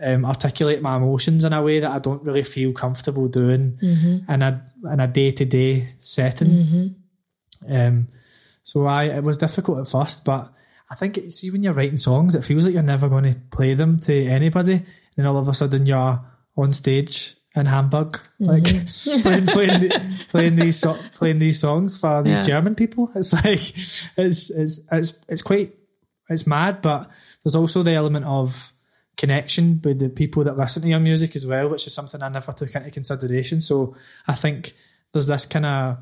um, 0.00 0.24
articulate 0.24 0.82
my 0.82 0.96
emotions 0.96 1.44
in 1.44 1.52
a 1.52 1.62
way 1.62 1.80
that 1.80 1.90
I 1.90 1.98
don't 1.98 2.22
really 2.22 2.42
feel 2.42 2.72
comfortable 2.72 3.28
doing 3.28 3.78
in 4.28 4.42
a 4.42 4.64
in 4.90 5.00
a 5.00 5.06
day 5.06 5.30
to 5.32 5.44
day 5.44 5.88
setting. 5.98 6.48
Um, 7.68 8.08
so 8.64 8.86
I 8.86 9.04
it 9.04 9.22
was 9.22 9.36
difficult 9.38 9.78
at 9.78 9.88
first, 9.88 10.24
but 10.24 10.52
I 10.90 10.94
think 10.94 11.18
it, 11.18 11.32
see 11.32 11.50
when 11.50 11.62
you're 11.62 11.72
writing 11.72 11.96
songs, 11.96 12.34
it 12.34 12.42
feels 12.44 12.64
like 12.64 12.74
you're 12.74 12.82
never 12.82 13.08
going 13.08 13.32
to 13.32 13.38
play 13.50 13.74
them 13.74 13.98
to 14.00 14.26
anybody, 14.26 14.74
and 14.74 14.86
then 15.16 15.26
all 15.26 15.38
of 15.38 15.48
a 15.48 15.54
sudden 15.54 15.86
you're 15.86 16.20
on 16.56 16.72
stage 16.72 17.34
in 17.54 17.66
Hamburg, 17.66 18.18
like 18.38 18.64
playing 19.22 19.46
playing, 19.46 19.90
playing 20.28 20.56
these 20.56 20.78
so- 20.78 20.98
playing 21.14 21.38
these 21.38 21.60
songs 21.60 21.98
for 21.98 22.22
these 22.22 22.38
Yeah. 22.38 22.44
German 22.44 22.74
people. 22.74 23.10
It's 23.14 23.32
like 23.32 23.76
it's 24.16 24.50
it's 24.50 24.80
it's 24.90 25.12
it's 25.28 25.42
quite 25.42 25.74
it's 26.30 26.46
mad, 26.46 26.80
but 26.82 27.10
there's 27.44 27.54
also 27.54 27.82
the 27.82 27.92
element 27.92 28.24
of 28.24 28.72
connection 29.18 29.80
with 29.84 29.98
the 29.98 30.08
people 30.08 30.44
that 30.44 30.56
listen 30.56 30.80
to 30.82 30.88
your 30.88 31.00
music 31.00 31.36
as 31.36 31.46
well, 31.46 31.68
which 31.68 31.86
is 31.86 31.92
something 31.94 32.22
I 32.22 32.28
never 32.30 32.52
took 32.52 32.74
into 32.74 32.90
consideration. 32.90 33.60
So 33.60 33.94
I 34.26 34.34
think 34.34 34.72
there's 35.12 35.26
this 35.26 35.44
kind 35.44 35.66
of 35.66 35.98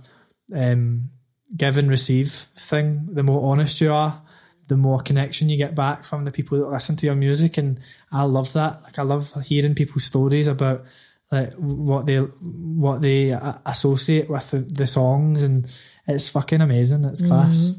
um, 0.54 1.10
give 1.56 1.76
and 1.78 1.90
receive 1.90 2.30
thing. 2.30 3.08
The 3.10 3.24
more 3.24 3.50
honest 3.50 3.80
you 3.80 3.92
are, 3.92 4.22
the 4.68 4.76
more 4.76 5.00
connection 5.00 5.48
you 5.48 5.56
get 5.56 5.74
back 5.74 6.04
from 6.04 6.24
the 6.24 6.30
people 6.30 6.60
that 6.60 6.68
listen 6.70 6.94
to 6.96 7.06
your 7.06 7.16
music, 7.16 7.58
and 7.58 7.80
I 8.12 8.22
love 8.22 8.52
that. 8.52 8.82
Like 8.84 9.00
I 9.00 9.02
love 9.02 9.32
hearing 9.44 9.74
people's 9.74 10.04
stories 10.04 10.46
about 10.46 10.84
like 11.30 11.52
what 11.54 12.06
they 12.06 12.16
what 12.18 13.02
they 13.02 13.30
associate 13.66 14.28
with 14.28 14.50
the, 14.50 14.58
the 14.60 14.86
songs, 14.86 15.42
and 15.42 15.72
it's 16.06 16.28
fucking 16.28 16.60
amazing. 16.60 17.04
It's 17.04 17.22
class. 17.26 17.72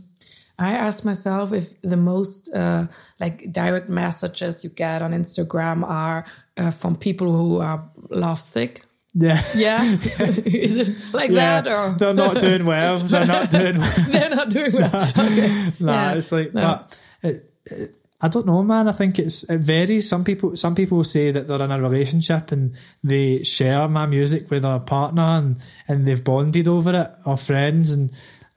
I 0.60 0.74
ask 0.74 1.04
myself 1.04 1.54
if 1.54 1.70
the 1.82 1.98
most 1.98 2.50
uh, 2.54 2.88
like 3.20 3.52
direct 3.52 3.90
messages 3.90 4.64
you 4.64 4.70
get 4.70 5.02
on 5.02 5.12
Instagram 5.12 5.84
are 5.84 6.26
uh, 6.58 6.72
from 6.72 6.96
people 6.96 7.32
who 7.36 7.60
are 7.60 7.90
love 8.10 8.40
sick. 8.40 8.84
Yeah. 9.14 9.42
Yeah, 9.56 9.84
is 10.46 10.78
it 10.78 11.14
like 11.14 11.32
Yeah, 11.32 11.62
that 11.62 11.68
or 11.68 11.98
they're 11.98 12.14
not 12.14 12.40
doing 12.40 12.66
well. 12.66 13.00
They're 13.00 13.26
not 13.26 13.52
doing 13.52 13.78
well. 13.80 14.06
they're 14.08 14.30
not 14.30 14.50
doing 14.50 14.72
well? 14.74 15.10
Okay, 15.18 15.72
Nah, 15.80 15.94
Yeah. 15.94 16.14
it's 16.14 16.32
like, 16.32 16.54
No. 16.54 16.62
but 16.62 16.98
it, 17.24 17.54
it, 17.66 17.96
I 18.22 18.28
don't 18.28 18.46
know, 18.46 18.62
man. 18.62 18.88
I 18.88 18.92
think 18.92 19.18
it's 19.18 19.44
it 19.44 19.58
varies. 19.58 20.08
Some 20.08 20.24
people, 20.24 20.56
some 20.56 20.76
people 20.76 21.04
say 21.04 21.32
that 21.32 21.48
they're 21.48 21.62
in 21.62 21.72
a 21.72 21.82
relationship 21.82 22.52
and 22.52 22.76
they 23.04 23.42
share 23.44 23.88
my 23.88 24.06
music 24.06 24.52
with 24.52 24.64
a 24.64 24.80
partner 24.80 25.24
and 25.24 25.62
and 25.88 26.08
they've 26.08 26.24
bonded 26.24 26.68
over 26.68 26.96
it 26.96 27.12
or 27.26 27.38
friends 27.38 27.92
and. 27.92 28.12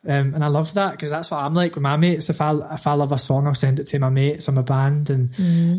Um, 0.06 0.34
and 0.34 0.44
I 0.44 0.48
love 0.48 0.74
that 0.74 0.90
because 0.90 1.08
that's 1.08 1.30
what 1.30 1.38
I'm 1.38 1.54
like 1.54 1.76
with 1.76 1.82
my 1.82 1.96
mates. 1.96 2.28
If 2.28 2.42
I 2.42 2.52
if 2.74 2.86
I 2.86 2.92
love 2.92 3.10
a 3.12 3.18
song, 3.18 3.46
I'll 3.46 3.54
send 3.54 3.80
it 3.80 3.86
to 3.86 3.98
my 3.98 4.10
mates 4.10 4.50
on 4.50 4.58
a 4.58 4.62
band, 4.62 5.08
and 5.08 5.30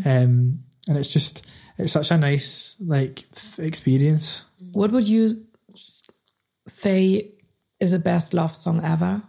um, 0.03 0.63
and 0.87 0.97
it's 0.97 1.09
just 1.09 1.45
it's 1.77 1.91
such 1.91 2.09
a 2.09 2.17
nice 2.17 2.75
like 2.79 3.23
experience. 3.59 4.45
what 4.71 4.91
would 4.91 5.07
you 5.07 5.45
say 6.67 7.31
is 7.79 7.91
the 7.91 7.99
best 7.99 8.33
love 8.33 8.55
song 8.55 8.81
ever? 8.83 9.21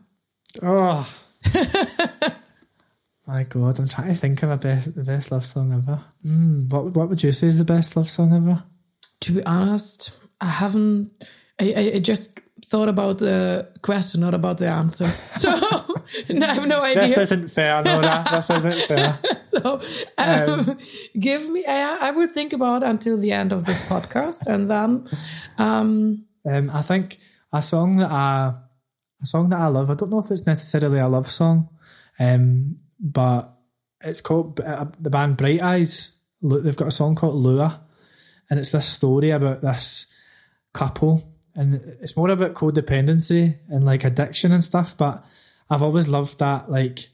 Oh. 0.62 1.06
My 3.26 3.42
God, 3.42 3.78
I'm 3.78 3.88
trying 3.88 4.08
to 4.08 4.14
think 4.14 4.42
of 4.42 4.50
a 4.50 4.56
best, 4.56 4.94
the 4.94 5.02
best 5.02 5.32
love 5.32 5.44
song 5.44 5.72
ever. 5.72 6.00
Mm, 6.24 6.70
what 6.70 6.94
what 6.94 7.08
would 7.08 7.22
you 7.22 7.32
say 7.32 7.48
is 7.48 7.58
the 7.58 7.64
best 7.64 7.96
love 7.96 8.08
song 8.08 8.32
ever? 8.32 8.62
To 9.20 9.32
be 9.32 9.44
honest, 9.44 10.16
I 10.40 10.46
haven't. 10.46 11.10
I, 11.58 11.92
I, 11.94 11.98
just 12.00 12.38
thought 12.66 12.88
about 12.88 13.18
the 13.18 13.68
question, 13.82 14.20
not 14.20 14.34
about 14.34 14.58
the 14.58 14.68
answer. 14.68 15.06
So 15.32 15.50
I 16.30 16.54
have 16.54 16.66
no 16.66 16.82
idea. 16.82 17.08
This 17.08 17.18
isn't 17.18 17.48
fair, 17.48 17.82
Nora. 17.82 18.24
this 18.30 18.48
isn't 18.50 18.86
fair. 18.86 19.18
so 19.44 19.82
um, 20.16 20.78
give 21.18 21.48
me 21.48 21.64
I, 21.66 22.08
I 22.08 22.10
will 22.12 22.28
think 22.28 22.52
about 22.52 22.82
until 22.82 23.18
the 23.18 23.32
end 23.32 23.52
of 23.52 23.66
this 23.66 23.82
podcast 23.86 24.46
and 24.46 24.70
then 24.70 25.08
um 25.58 26.24
Um, 26.48 26.70
I 26.70 26.82
think 26.82 27.18
a 27.52 27.62
song 27.62 27.96
that 27.96 28.10
I 28.10 28.54
a 29.22 29.26
song 29.26 29.48
that 29.50 29.58
I 29.58 29.66
love. 29.66 29.90
I 29.90 29.94
don't 29.94 30.10
know 30.10 30.20
if 30.20 30.30
it's 30.30 30.46
necessarily 30.46 31.00
a 31.00 31.08
love 31.08 31.30
song, 31.30 31.68
um, 32.20 32.78
but 33.00 33.52
it's 34.00 34.20
called 34.20 34.60
uh, 34.60 34.86
the 35.00 35.10
band 35.10 35.36
Bright 35.36 35.62
Eyes. 35.62 36.12
Lu- 36.42 36.60
They've 36.60 36.76
got 36.76 36.88
a 36.88 36.92
song 36.92 37.14
called 37.14 37.34
Lua, 37.34 37.80
and 38.50 38.58
it's 38.58 38.72
this 38.72 38.86
story 38.86 39.30
about 39.30 39.62
this 39.62 40.06
couple, 40.72 41.34
and 41.54 41.74
it's 42.00 42.16
more 42.16 42.30
about 42.30 42.54
codependency 42.54 43.56
and 43.68 43.84
like 43.84 44.04
addiction 44.04 44.52
and 44.52 44.62
stuff. 44.62 44.96
But 44.96 45.24
I've 45.70 45.82
always 45.82 46.08
loved 46.08 46.38
that, 46.38 46.70
like 46.70 47.08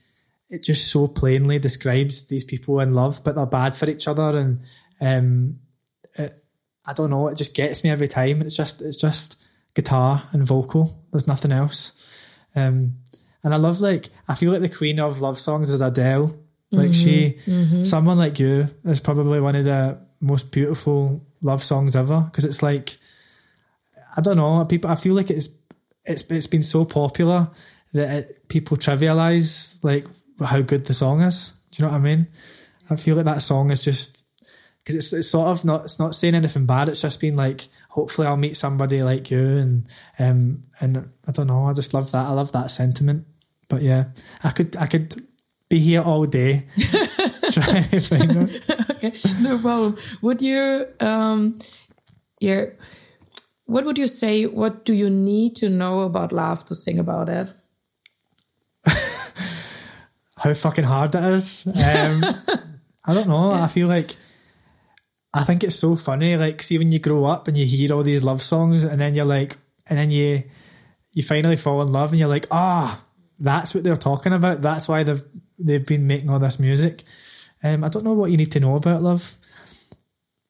it 0.50 0.62
just 0.62 0.90
so 0.90 1.08
plainly 1.08 1.58
describes 1.58 2.26
these 2.26 2.44
people 2.44 2.80
in 2.80 2.92
love, 2.92 3.22
but 3.24 3.34
they're 3.34 3.46
bad 3.46 3.74
for 3.74 3.88
each 3.88 4.06
other, 4.08 4.38
and 4.38 4.60
um, 5.00 5.60
it, 6.18 6.44
I 6.84 6.92
don't 6.92 7.10
know, 7.10 7.28
it 7.28 7.36
just 7.36 7.54
gets 7.54 7.84
me 7.84 7.90
every 7.90 8.08
time. 8.08 8.42
It's 8.42 8.56
just 8.56 8.82
it's 8.82 8.96
just 8.96 9.36
guitar 9.74 10.28
and 10.32 10.44
vocal. 10.44 11.04
There's 11.10 11.26
nothing 11.26 11.52
else. 11.52 11.92
Um, 12.54 12.98
and 13.44 13.52
I 13.52 13.57
love 13.57 13.81
like 13.81 14.09
I 14.28 14.35
feel 14.35 14.52
like 14.52 14.62
the 14.62 14.68
queen 14.68 15.00
of 15.00 15.20
love 15.20 15.38
songs 15.40 15.70
is 15.70 15.81
Adele. 15.81 16.35
Like 16.74 16.94
she, 16.94 17.38
someone 17.85 18.16
like 18.16 18.38
you 18.38 18.66
is 18.87 18.98
probably 19.00 19.40
one 19.40 19.57
of 19.57 19.66
the 19.66 19.98
most 20.20 20.50
beautiful 20.52 21.22
love 21.42 21.62
songs 21.62 21.94
ever 21.94 22.20
because 22.22 22.46
it's 22.46 22.62
like 22.62 22.96
I 24.16 24.20
don't 24.22 24.37
know. 24.38 24.64
People, 24.64 24.90
I 24.90 24.96
feel 24.96 25.14
like 25.14 25.31
it's 25.31 25.48
it's 26.05 26.22
it's 26.31 26.46
been 26.46 26.62
so 26.62 26.85
popular 26.85 27.50
that 27.92 28.11
it, 28.11 28.48
people 28.48 28.76
trivialize 28.76 29.76
like 29.83 30.07
how 30.42 30.61
good 30.62 30.87
the 30.87 30.94
song 30.94 31.20
is. 31.22 31.52
Do 31.70 31.83
you 31.83 31.87
know 31.87 31.92
what 31.92 32.00
I 32.00 32.05
mean? 32.05 32.28
I 32.90 32.96
feel 32.96 33.16
like 33.16 33.26
that 33.26 33.42
song 33.42 33.70
is 33.70 33.83
just 33.83 34.24
because 34.83 34.96
it's 34.96 35.12
it's 35.12 35.28
sort 35.28 35.48
of 35.48 35.64
not 35.64 35.85
it's 35.85 35.98
not 35.98 36.14
saying 36.14 36.35
anything 36.35 36.66
bad. 36.66 36.88
It's 36.88 37.02
just 37.02 37.20
been 37.20 37.37
like 37.37 37.68
hopefully 37.88 38.26
I'll 38.26 38.37
meet 38.37 38.57
somebody 38.57 39.02
like 39.02 39.31
you 39.31 39.59
and 39.59 39.88
um 40.18 40.62
and 40.81 41.11
I 41.26 41.33
don't 41.33 41.46
know. 41.46 41.66
I 41.66 41.72
just 41.72 41.94
love 41.94 42.12
that. 42.12 42.26
I 42.26 42.33
love 42.33 42.52
that 42.52 42.70
sentiment. 42.70 43.26
But 43.72 43.80
yeah, 43.80 44.04
I 44.44 44.50
could 44.50 44.76
I 44.76 44.87
could 44.87 45.26
be 45.70 45.78
here 45.78 46.02
all 46.02 46.26
day 46.26 46.66
trying 47.52 47.88
to 47.88 48.00
find 48.00 48.30
it. 48.37 48.70
okay 48.90 49.12
no 49.40 49.58
problem 49.58 49.96
would 50.20 50.42
you 50.42 50.85
um 51.00 51.58
yeah 52.40 52.66
what 53.64 53.87
would 53.87 53.96
you 53.96 54.06
say 54.06 54.44
what 54.44 54.85
do 54.85 54.92
you 54.92 55.08
need 55.08 55.56
to 55.56 55.70
know 55.70 56.00
about 56.00 56.30
love 56.30 56.62
to 56.66 56.74
sing 56.74 56.98
about 56.98 57.30
it 57.30 57.50
how 60.37 60.52
fucking 60.52 60.85
hard 60.85 61.14
it 61.14 61.24
is. 61.24 61.66
Um, 61.66 62.24
I 63.04 63.14
don't 63.14 63.28
know. 63.28 63.52
I 63.52 63.68
feel 63.68 63.88
like 63.88 64.16
I 65.32 65.44
think 65.44 65.64
it's 65.64 65.76
so 65.76 65.96
funny. 65.96 66.37
Like, 66.37 66.62
see 66.62 66.78
when 66.78 66.92
you 66.92 66.98
grow 66.98 67.24
up 67.24 67.48
and 67.48 67.56
you 67.56 67.64
hear 67.64 67.92
all 67.94 68.02
these 68.02 68.22
love 68.22 68.42
songs, 68.42 68.85
and 68.85 69.00
then 69.00 69.14
you're 69.14 69.24
like, 69.24 69.56
and 69.87 69.98
then 69.98 70.11
you 70.11 70.42
you 71.14 71.22
finally 71.22 71.56
fall 71.56 71.80
in 71.82 71.92
love, 71.92 72.11
and 72.11 72.18
you're 72.18 72.28
like, 72.28 72.46
ah, 72.50 73.02
that's 73.42 73.74
what 73.74 73.83
they're 73.85 73.96
talking 73.96 74.33
about. 74.33 74.62
That's 74.62 74.88
why 74.88 75.02
they've 75.02 75.22
they've 75.59 75.85
been 75.85 76.07
making 76.07 76.31
all 76.31 76.38
this 76.38 76.59
music. 76.59 77.02
Um, 77.62 77.85
I 77.85 77.88
don't 77.88 78.05
know 78.05 78.14
what 78.14 78.31
you 78.31 78.37
need 78.37 78.52
to 78.52 78.61
know 78.61 78.76
about 78.76 79.02
love. 79.02 79.35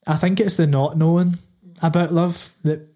I 0.07 0.17
think 0.17 0.41
it's 0.41 0.57
the 0.57 0.67
not 0.67 0.97
knowing 0.97 1.39
about 1.83 2.13
love 2.13 2.55
that, 2.65 2.89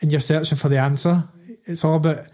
and 0.00 0.10
you're 0.10 0.20
searching 0.20 0.58
for 0.58 0.68
the 0.68 0.78
answer. 0.78 1.24
It's 1.66 1.84
all 1.84 1.96
about 1.96 2.26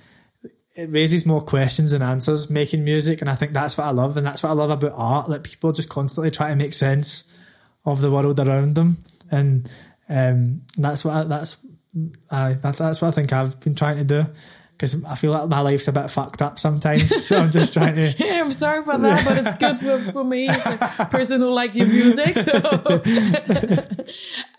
it 0.78 0.90
raises 0.90 1.26
more 1.26 1.40
questions 1.40 1.90
than 1.90 2.02
answers 2.02 2.48
making 2.48 2.84
music 2.84 3.20
and 3.20 3.28
i 3.28 3.34
think 3.34 3.52
that's 3.52 3.76
what 3.76 3.84
i 3.84 3.90
love 3.90 4.16
and 4.16 4.24
that's 4.24 4.44
what 4.44 4.50
i 4.50 4.52
love 4.52 4.70
about 4.70 4.92
art 4.94 5.28
that 5.28 5.42
people 5.42 5.72
just 5.72 5.88
constantly 5.88 6.30
try 6.30 6.50
to 6.50 6.56
make 6.56 6.72
sense 6.72 7.24
of 7.84 8.00
the 8.00 8.10
world 8.10 8.38
around 8.38 8.76
them 8.76 9.04
and 9.30 9.68
um, 10.08 10.62
that's 10.76 11.04
what 11.04 11.14
I, 11.14 11.24
that's 11.24 11.56
I, 12.30 12.52
that's 12.52 13.00
what 13.00 13.08
i 13.08 13.10
think 13.10 13.32
i've 13.32 13.58
been 13.58 13.74
trying 13.74 13.98
to 13.98 14.04
do 14.04 14.24
because 14.78 15.02
i 15.04 15.16
feel 15.16 15.32
like 15.32 15.48
my 15.48 15.60
life's 15.60 15.88
a 15.88 15.92
bit 15.92 16.08
fucked 16.08 16.40
up 16.40 16.58
sometimes 16.58 17.26
so 17.26 17.36
i'm 17.38 17.50
just 17.50 17.72
trying 17.72 17.96
to 17.96 18.08
Yeah, 18.18 18.40
I'm 18.40 18.52
sorry 18.52 18.82
for 18.82 18.96
that, 18.98 19.24
but 19.24 19.46
it's 19.46 19.58
good 19.58 19.78
for, 19.78 20.12
for 20.12 20.24
me 20.24 20.48
as 20.48 20.66
a 20.98 21.08
person 21.10 21.40
who 21.40 21.50
likes 21.50 21.76
your 21.76 21.86
music. 21.86 22.38
So, 22.38 23.02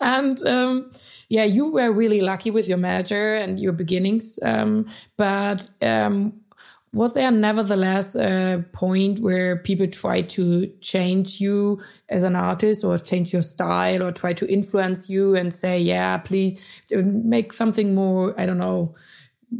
and 0.00 0.46
um, 0.46 0.90
yeah, 1.28 1.44
you 1.44 1.66
were 1.66 1.92
really 1.92 2.20
lucky 2.20 2.50
with 2.50 2.68
your 2.68 2.78
manager 2.78 3.36
and 3.36 3.60
your 3.60 3.72
beginnings. 3.72 4.38
Um, 4.42 4.88
but 5.16 5.68
um, 5.82 6.40
was 6.92 7.14
there 7.14 7.30
nevertheless 7.30 8.16
a 8.16 8.64
point 8.72 9.20
where 9.20 9.58
people 9.58 9.86
try 9.86 10.22
to 10.22 10.66
change 10.80 11.40
you 11.40 11.80
as 12.08 12.24
an 12.24 12.34
artist 12.34 12.82
or 12.82 12.98
change 12.98 13.32
your 13.32 13.42
style 13.42 14.02
or 14.02 14.10
try 14.10 14.32
to 14.32 14.50
influence 14.50 15.08
you 15.08 15.36
and 15.36 15.54
say, 15.54 15.78
yeah, 15.78 16.18
please 16.18 16.60
uh, 16.96 17.02
make 17.02 17.52
something 17.52 17.94
more, 17.94 18.34
I 18.40 18.46
don't 18.46 18.58
know, 18.58 18.94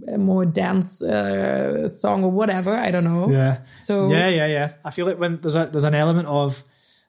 a 0.09 0.18
more 0.18 0.44
dance 0.46 1.03
uh, 1.03 1.88
song 1.88 2.24
or 2.24 2.31
whatever. 2.31 2.74
I 2.74 2.90
don't 2.90 3.05
know. 3.05 3.29
yeah. 3.31 3.59
So 3.79 4.09
yeah 4.11 4.29
yeah 4.29 4.46
yeah. 4.46 4.72
I 4.85 4.90
feel 4.90 5.07
like 5.07 5.18
when 5.18 5.40
there's 5.40 5.57
a 5.57 5.66
there's 5.66 5.85
an 5.85 5.94
element 5.94 6.29
of 6.29 6.62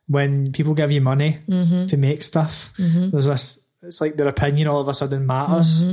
when 0.08 0.52
people 0.52 0.74
give 0.74 0.92
you 0.92 1.00
money 1.02 1.40
to 1.88 1.98
make 1.98 2.24
stuff 2.24 2.74
there's 3.12 3.26
this 3.26 3.60
it's 3.84 4.02
like 4.02 4.16
their 4.18 4.28
opinion 4.28 4.68
all 4.68 4.82
of 4.82 4.88
a 4.88 4.94
sudden 4.94 5.26
matters. 5.26 5.84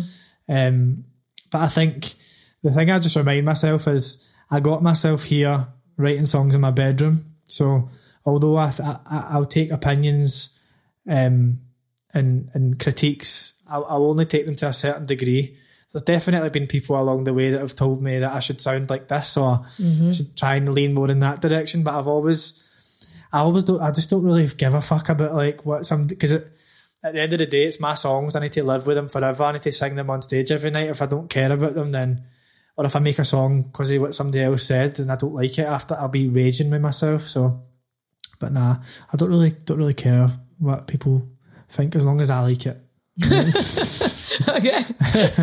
Um 0.48 1.04
but 1.50 1.60
i 1.60 1.68
think 1.68 2.14
the 2.62 2.70
thing 2.72 2.90
i 2.90 2.98
just 2.98 3.16
remind 3.16 3.44
myself 3.46 3.86
is 3.86 4.28
i 4.50 4.60
got 4.60 4.82
myself 4.82 5.22
here 5.24 5.66
writing 5.96 6.26
songs 6.26 6.54
in 6.54 6.60
my 6.60 6.70
bedroom. 6.70 7.24
So 7.48 7.90
although 8.24 8.56
i, 8.56 8.72
I 8.80 9.26
i'll 9.30 9.46
take 9.46 9.70
opinions 9.70 10.58
um 11.06 11.60
and 12.14 12.50
and 12.54 12.78
critiques 12.80 13.52
I'll, 13.70 13.84
I'll 13.84 14.06
only 14.06 14.24
take 14.26 14.46
them 14.46 14.56
to 14.56 14.68
a 14.68 14.72
certain 14.72 15.06
degree 15.06 15.56
there's 15.98 16.20
definitely 16.20 16.50
been 16.50 16.66
people 16.66 17.00
along 17.00 17.24
the 17.24 17.34
way 17.34 17.50
that 17.50 17.60
have 17.60 17.74
told 17.74 18.00
me 18.02 18.20
that 18.20 18.32
I 18.32 18.38
should 18.40 18.60
sound 18.60 18.88
like 18.88 19.08
this 19.08 19.36
or 19.36 19.64
I 19.80 20.12
should 20.12 20.36
try 20.36 20.56
and 20.56 20.72
lean 20.72 20.94
more 20.94 21.10
in 21.10 21.20
that 21.20 21.40
direction. 21.40 21.82
But 21.82 21.98
I've 21.98 22.06
always, 22.06 22.62
I 23.32 23.40
always 23.40 23.64
don't, 23.64 23.80
I 23.80 23.90
just 23.90 24.10
don't 24.10 24.24
really 24.24 24.46
give 24.46 24.74
a 24.74 24.80
fuck 24.80 25.08
about 25.08 25.34
like 25.34 25.66
what 25.66 25.86
some, 25.86 26.06
because 26.06 26.32
at 26.32 26.44
the 27.02 27.20
end 27.20 27.32
of 27.32 27.40
the 27.40 27.46
day, 27.46 27.64
it's 27.64 27.80
my 27.80 27.94
songs. 27.94 28.36
I 28.36 28.40
need 28.40 28.52
to 28.52 28.64
live 28.64 28.86
with 28.86 28.96
them 28.96 29.08
forever. 29.08 29.44
I 29.44 29.52
need 29.52 29.62
to 29.62 29.72
sing 29.72 29.96
them 29.96 30.10
on 30.10 30.22
stage 30.22 30.52
every 30.52 30.70
night. 30.70 30.90
If 30.90 31.02
I 31.02 31.06
don't 31.06 31.28
care 31.28 31.50
about 31.52 31.74
them, 31.74 31.90
then, 31.90 32.24
or 32.76 32.84
if 32.86 32.94
I 32.94 33.00
make 33.00 33.18
a 33.18 33.24
song 33.24 33.62
because 33.62 33.90
of 33.90 34.00
what 34.00 34.14
somebody 34.14 34.42
else 34.42 34.64
said 34.64 35.00
and 35.00 35.10
I 35.10 35.16
don't 35.16 35.34
like 35.34 35.58
it 35.58 35.66
after, 35.66 35.96
I'll 35.96 36.08
be 36.08 36.28
raging 36.28 36.70
with 36.70 36.80
myself. 36.80 37.22
So, 37.22 37.62
but 38.38 38.52
nah, 38.52 38.76
I 39.12 39.16
don't 39.16 39.30
really, 39.30 39.50
don't 39.50 39.78
really 39.78 39.94
care 39.94 40.30
what 40.58 40.86
people 40.86 41.28
think 41.70 41.96
as 41.96 42.06
long 42.06 42.20
as 42.20 42.30
I 42.30 42.40
like 42.40 42.66
it. 42.66 42.80
okay. 44.58 45.40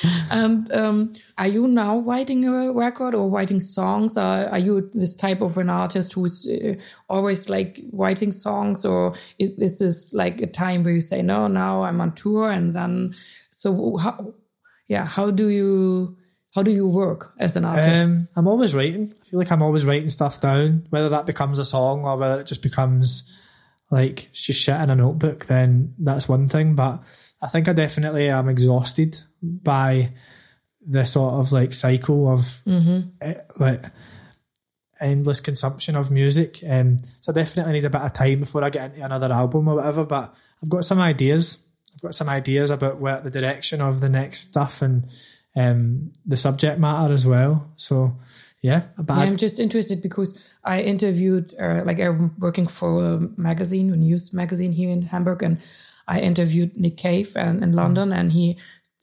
and 0.30 0.72
um, 0.72 1.12
are 1.36 1.46
you 1.46 1.66
now 1.66 1.98
writing 2.00 2.46
a 2.46 2.72
record 2.72 3.14
or 3.14 3.28
writing 3.28 3.60
songs? 3.60 4.16
Or 4.16 4.22
are 4.22 4.58
you 4.58 4.90
this 4.94 5.14
type 5.14 5.40
of 5.40 5.58
an 5.58 5.70
artist 5.70 6.12
who's 6.12 6.46
uh, 6.46 6.74
always 7.08 7.48
like 7.48 7.80
writing 7.92 8.32
songs, 8.32 8.84
or 8.84 9.14
is, 9.38 9.50
is 9.58 9.78
this 9.78 10.12
like 10.12 10.40
a 10.40 10.46
time 10.46 10.84
where 10.84 10.94
you 10.94 11.00
say, 11.00 11.22
"No, 11.22 11.48
now 11.48 11.82
I'm 11.82 12.00
on 12.00 12.14
tour," 12.14 12.50
and 12.50 12.74
then 12.74 13.14
so 13.50 13.96
how? 13.96 14.34
Yeah, 14.86 15.04
how 15.04 15.30
do 15.30 15.48
you 15.48 16.16
how 16.54 16.62
do 16.62 16.70
you 16.70 16.88
work 16.88 17.34
as 17.38 17.56
an 17.56 17.64
artist? 17.64 18.10
Um, 18.10 18.28
I'm 18.34 18.48
always 18.48 18.74
writing. 18.74 19.14
I 19.20 19.24
feel 19.28 19.38
like 19.38 19.52
I'm 19.52 19.62
always 19.62 19.84
writing 19.84 20.08
stuff 20.08 20.40
down, 20.40 20.86
whether 20.90 21.10
that 21.10 21.26
becomes 21.26 21.58
a 21.58 21.64
song 21.64 22.04
or 22.04 22.16
whether 22.16 22.40
it 22.40 22.46
just 22.46 22.62
becomes 22.62 23.24
like 23.90 24.28
just 24.32 24.60
shit 24.60 24.80
in 24.80 24.90
a 24.90 24.96
notebook. 24.96 25.46
Then 25.46 25.94
that's 25.98 26.28
one 26.28 26.48
thing. 26.48 26.74
But 26.74 27.02
I 27.40 27.48
think 27.48 27.68
I 27.68 27.72
definitely 27.72 28.28
am 28.28 28.48
exhausted 28.48 29.18
by 29.42 30.12
the 30.86 31.04
sort 31.04 31.34
of 31.34 31.52
like 31.52 31.72
cycle 31.72 32.32
of 32.32 32.62
eh, 33.20 33.34
like 33.58 33.84
endless 35.00 35.40
consumption 35.40 35.96
of 35.96 36.10
music. 36.10 36.60
Um, 36.68 36.98
so 37.20 37.30
I 37.30 37.34
definitely 37.34 37.74
need 37.74 37.84
a 37.84 37.90
bit 37.90 38.00
of 38.00 38.12
time 38.12 38.40
before 38.40 38.64
I 38.64 38.70
get 38.70 38.92
into 38.92 39.04
another 39.04 39.32
album 39.32 39.68
or 39.68 39.76
whatever. 39.76 40.04
But 40.04 40.34
I've 40.62 40.68
got 40.68 40.84
some 40.84 41.00
ideas. 41.00 41.58
I've 41.94 42.02
got 42.02 42.14
some 42.14 42.28
ideas 42.28 42.70
about 42.70 43.00
where 43.00 43.20
the 43.20 43.30
direction 43.30 43.80
of 43.80 44.00
the 44.00 44.08
next 44.08 44.48
stuff 44.48 44.82
and 44.82 45.06
um, 45.54 46.12
the 46.26 46.36
subject 46.36 46.78
matter 46.78 47.12
as 47.12 47.26
well. 47.26 47.72
So 47.76 48.16
yeah, 48.62 48.82
Yeah, 49.24 49.30
I'm 49.30 49.36
just 49.36 49.60
interested 49.60 50.02
because 50.02 50.50
I 50.64 50.82
interviewed, 50.82 51.54
uh, 51.60 51.82
like 51.84 52.00
I'm 52.00 52.34
working 52.38 52.66
for 52.66 53.04
a 53.04 53.18
magazine, 53.36 53.92
a 53.92 53.96
news 53.96 54.32
magazine 54.32 54.72
here 54.72 54.90
in 54.90 55.02
Hamburg, 55.02 55.42
and 55.42 55.58
I 56.08 56.20
interviewed 56.20 56.76
Nick 56.76 56.96
Cave 56.96 57.36
and, 57.36 57.62
in 57.62 57.72
London, 57.72 58.12
and 58.12 58.32
he 58.32 58.56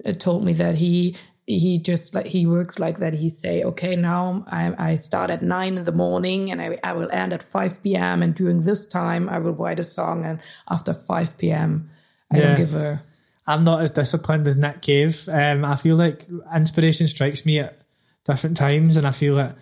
uh, 0.03 0.13
told 0.13 0.43
me 0.43 0.53
that 0.53 0.75
he 0.75 1.15
he 1.47 1.77
just 1.77 2.15
like 2.15 2.25
he 2.25 2.47
works 2.47 2.79
like 2.79 2.97
that. 2.99 3.13
He 3.13 3.29
say, 3.29 3.63
okay, 3.63 3.95
now 3.95 4.43
I, 4.47 4.91
I 4.91 4.95
start 4.95 5.29
at 5.29 5.41
nine 5.43 5.77
in 5.77 5.83
the 5.83 5.91
morning, 5.91 6.51
and 6.51 6.59
I, 6.59 6.79
I 6.83 6.93
will 6.93 7.11
end 7.11 7.33
at 7.33 7.43
five 7.43 7.81
p.m. 7.83 8.23
And 8.23 8.33
during 8.33 8.63
this 8.63 8.87
time, 8.87 9.29
I 9.29 9.37
will 9.37 9.53
write 9.53 9.79
a 9.79 9.83
song, 9.83 10.25
and 10.25 10.39
after 10.67 10.93
five 10.93 11.37
p.m., 11.37 11.89
I 12.31 12.37
Yeah. 12.37 12.43
don't 12.47 12.57
give 12.57 12.75
a 12.75 13.03
I'm 13.47 13.63
not 13.63 13.83
as 13.83 13.91
disciplined 13.91 14.47
as 14.47 14.57
Nick 14.57 14.81
Cave. 14.81 15.29
Um, 15.31 15.63
I 15.63 15.75
feel 15.75 15.95
like 15.95 16.25
inspiration 16.55 17.07
strikes 17.07 17.45
me 17.45 17.59
at 17.59 17.77
different 18.25 18.57
times, 18.57 18.97
and 18.97 19.05
I 19.05 19.11
feel 19.11 19.37
it. 19.37 19.53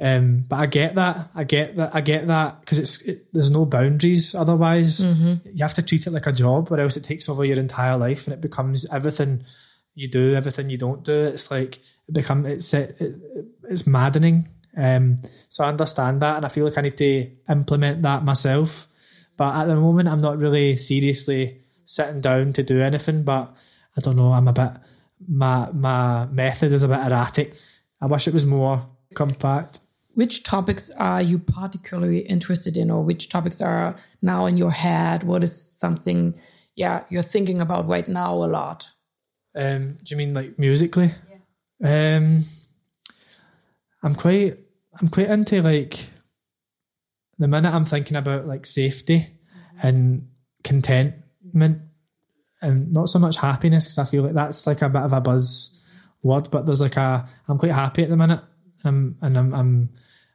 Um, 0.00 0.44
but 0.48 0.56
I 0.56 0.66
get 0.66 0.96
that. 0.96 1.30
I 1.34 1.44
get 1.44 1.76
that. 1.76 1.94
I 1.94 2.00
get 2.00 2.26
that 2.26 2.60
because 2.60 2.78
it's 2.78 3.00
it, 3.02 3.32
there's 3.32 3.50
no 3.50 3.64
boundaries. 3.64 4.34
Otherwise, 4.34 5.00
you 5.44 5.62
have 5.62 5.74
to 5.74 5.82
treat 5.82 6.06
it 6.06 6.10
like 6.12 6.26
a 6.26 6.32
job, 6.32 6.72
or 6.72 6.80
else 6.80 6.96
it 6.96 7.04
takes 7.04 7.28
over 7.28 7.44
your 7.44 7.60
entire 7.60 7.96
life, 7.96 8.26
and 8.26 8.34
it 8.34 8.40
becomes 8.40 8.86
everything 8.90 9.44
you 9.94 10.08
do, 10.08 10.34
everything 10.34 10.68
you 10.68 10.78
don't 10.78 11.04
do. 11.04 11.12
It's 11.12 11.50
like 11.50 11.76
it 12.08 12.12
become 12.12 12.44
it's 12.44 12.74
it, 12.74 13.00
it, 13.00 13.14
it's 13.68 13.86
maddening. 13.86 14.48
Um, 14.76 15.22
so 15.48 15.62
I 15.62 15.68
understand 15.68 16.22
that, 16.22 16.38
and 16.38 16.46
I 16.46 16.48
feel 16.48 16.64
like 16.64 16.76
I 16.76 16.82
need 16.82 16.98
to 16.98 17.30
implement 17.48 18.02
that 18.02 18.24
myself. 18.24 18.88
But 19.36 19.54
at 19.54 19.66
the 19.66 19.76
moment, 19.76 20.08
I'm 20.08 20.20
not 20.20 20.38
really 20.38 20.76
seriously 20.76 21.60
sitting 21.84 22.20
down 22.20 22.52
to 22.54 22.64
do 22.64 22.82
anything. 22.82 23.22
But 23.22 23.54
I 23.96 24.00
don't 24.00 24.16
know. 24.16 24.32
I'm 24.32 24.48
a 24.48 24.52
bit 24.52 24.72
my 25.28 25.70
my 25.72 26.26
method 26.26 26.72
is 26.72 26.82
a 26.82 26.88
bit 26.88 26.98
erratic. 26.98 27.54
I 28.00 28.06
wish 28.06 28.26
it 28.26 28.34
was 28.34 28.44
more 28.44 28.84
compact. 29.14 29.78
Which 30.14 30.42
topics 30.42 30.90
are 30.90 31.22
you 31.22 31.38
particularly 31.38 32.20
interested 32.20 32.76
in 32.76 32.90
or 32.90 33.02
which 33.02 33.28
topics 33.28 33.60
are 33.60 33.96
now 34.22 34.46
in 34.46 34.56
your 34.56 34.70
head? 34.70 35.22
What 35.24 35.42
is 35.42 35.72
something 35.78 36.34
yeah 36.76 37.04
you're 37.08 37.22
thinking 37.22 37.60
about 37.60 37.88
right 37.88 38.06
now 38.06 38.34
a 38.34 38.46
lot? 38.46 38.88
Um, 39.56 39.98
do 40.02 40.06
you 40.06 40.16
mean 40.16 40.34
like 40.34 40.58
musically? 40.58 41.12
Um, 41.82 42.44
I'm 44.02 44.14
quite 44.14 44.58
I'm 45.00 45.08
quite 45.08 45.30
into 45.30 45.62
like 45.62 46.06
the 47.38 47.48
minute 47.48 47.72
I'm 47.72 47.84
thinking 47.84 48.16
about 48.16 48.46
like 48.46 48.66
safety 48.66 49.26
and 49.82 50.28
contentment 50.62 51.82
and 52.62 52.92
not 52.92 53.08
so 53.08 53.18
much 53.18 53.36
happiness 53.36 53.84
because 53.84 53.98
I 53.98 54.04
feel 54.04 54.22
like 54.22 54.34
that's 54.34 54.66
like 54.66 54.82
a 54.82 54.88
bit 54.88 55.02
of 55.02 55.12
a 55.12 55.20
buzz 55.20 55.84
word, 56.22 56.48
but 56.50 56.64
there's 56.66 56.80
like 56.80 56.96
a 56.96 57.28
I'm 57.48 57.58
quite 57.58 57.72
happy 57.72 58.02
at 58.02 58.08
the 58.08 58.16
minute 58.16 58.40
and 58.84 58.88
I'm 58.88 59.16
and 59.22 59.38
I'm 59.38 59.54
I'm, 59.54 59.88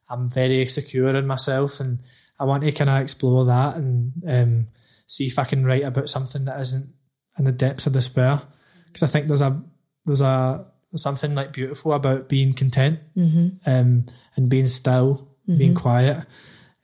I'm 0.09 0.29
very 0.29 0.65
secure 0.65 1.15
in 1.15 1.27
myself 1.27 1.79
and 1.79 1.99
I 2.39 2.45
want 2.45 2.63
to 2.63 2.71
kind 2.71 2.89
of 2.89 3.01
explore 3.01 3.45
that 3.45 3.75
and 3.75 4.13
um, 4.27 4.67
see 5.07 5.27
if 5.27 5.37
I 5.37 5.43
can 5.43 5.65
write 5.65 5.83
about 5.83 6.09
something 6.09 6.45
that 6.45 6.59
isn't 6.61 6.89
in 7.37 7.45
the 7.45 7.51
depths 7.51 7.85
of 7.85 7.93
despair. 7.93 8.37
Mm-hmm. 8.37 8.79
Because 8.87 9.03
I 9.03 9.07
think 9.07 9.27
there's 9.27 9.41
a 9.41 9.61
there's 10.05 10.21
a 10.21 10.65
there's 10.91 11.03
something 11.03 11.35
like 11.35 11.53
beautiful 11.53 11.93
about 11.93 12.29
being 12.29 12.53
content 12.53 12.99
mm-hmm. 13.15 13.69
um, 13.69 14.05
and 14.35 14.49
being 14.49 14.67
still, 14.67 15.27
being 15.45 15.71
mm-hmm. 15.71 15.79
quiet. 15.79 16.25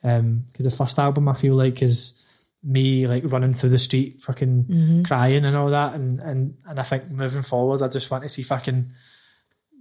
Um, 0.04 0.46
because 0.52 0.66
the 0.66 0.72
first 0.72 1.00
album 1.00 1.28
I 1.28 1.34
feel 1.34 1.56
like 1.56 1.82
is 1.82 2.22
me 2.62 3.08
like 3.08 3.24
running 3.26 3.54
through 3.54 3.70
the 3.70 3.80
street, 3.80 4.22
fucking 4.22 5.04
crying 5.06 5.46
and 5.46 5.56
all 5.56 5.70
that, 5.70 5.96
and 5.96 6.20
and 6.20 6.58
and 6.66 6.80
I 6.80 6.84
think 6.84 7.10
moving 7.10 7.44
forward, 7.44 7.82
I 7.82 7.88
just 7.88 8.12
want 8.12 8.24
to 8.24 8.30
see 8.30 8.42
if 8.42 8.52
I 8.52 8.60
can, 8.60 8.94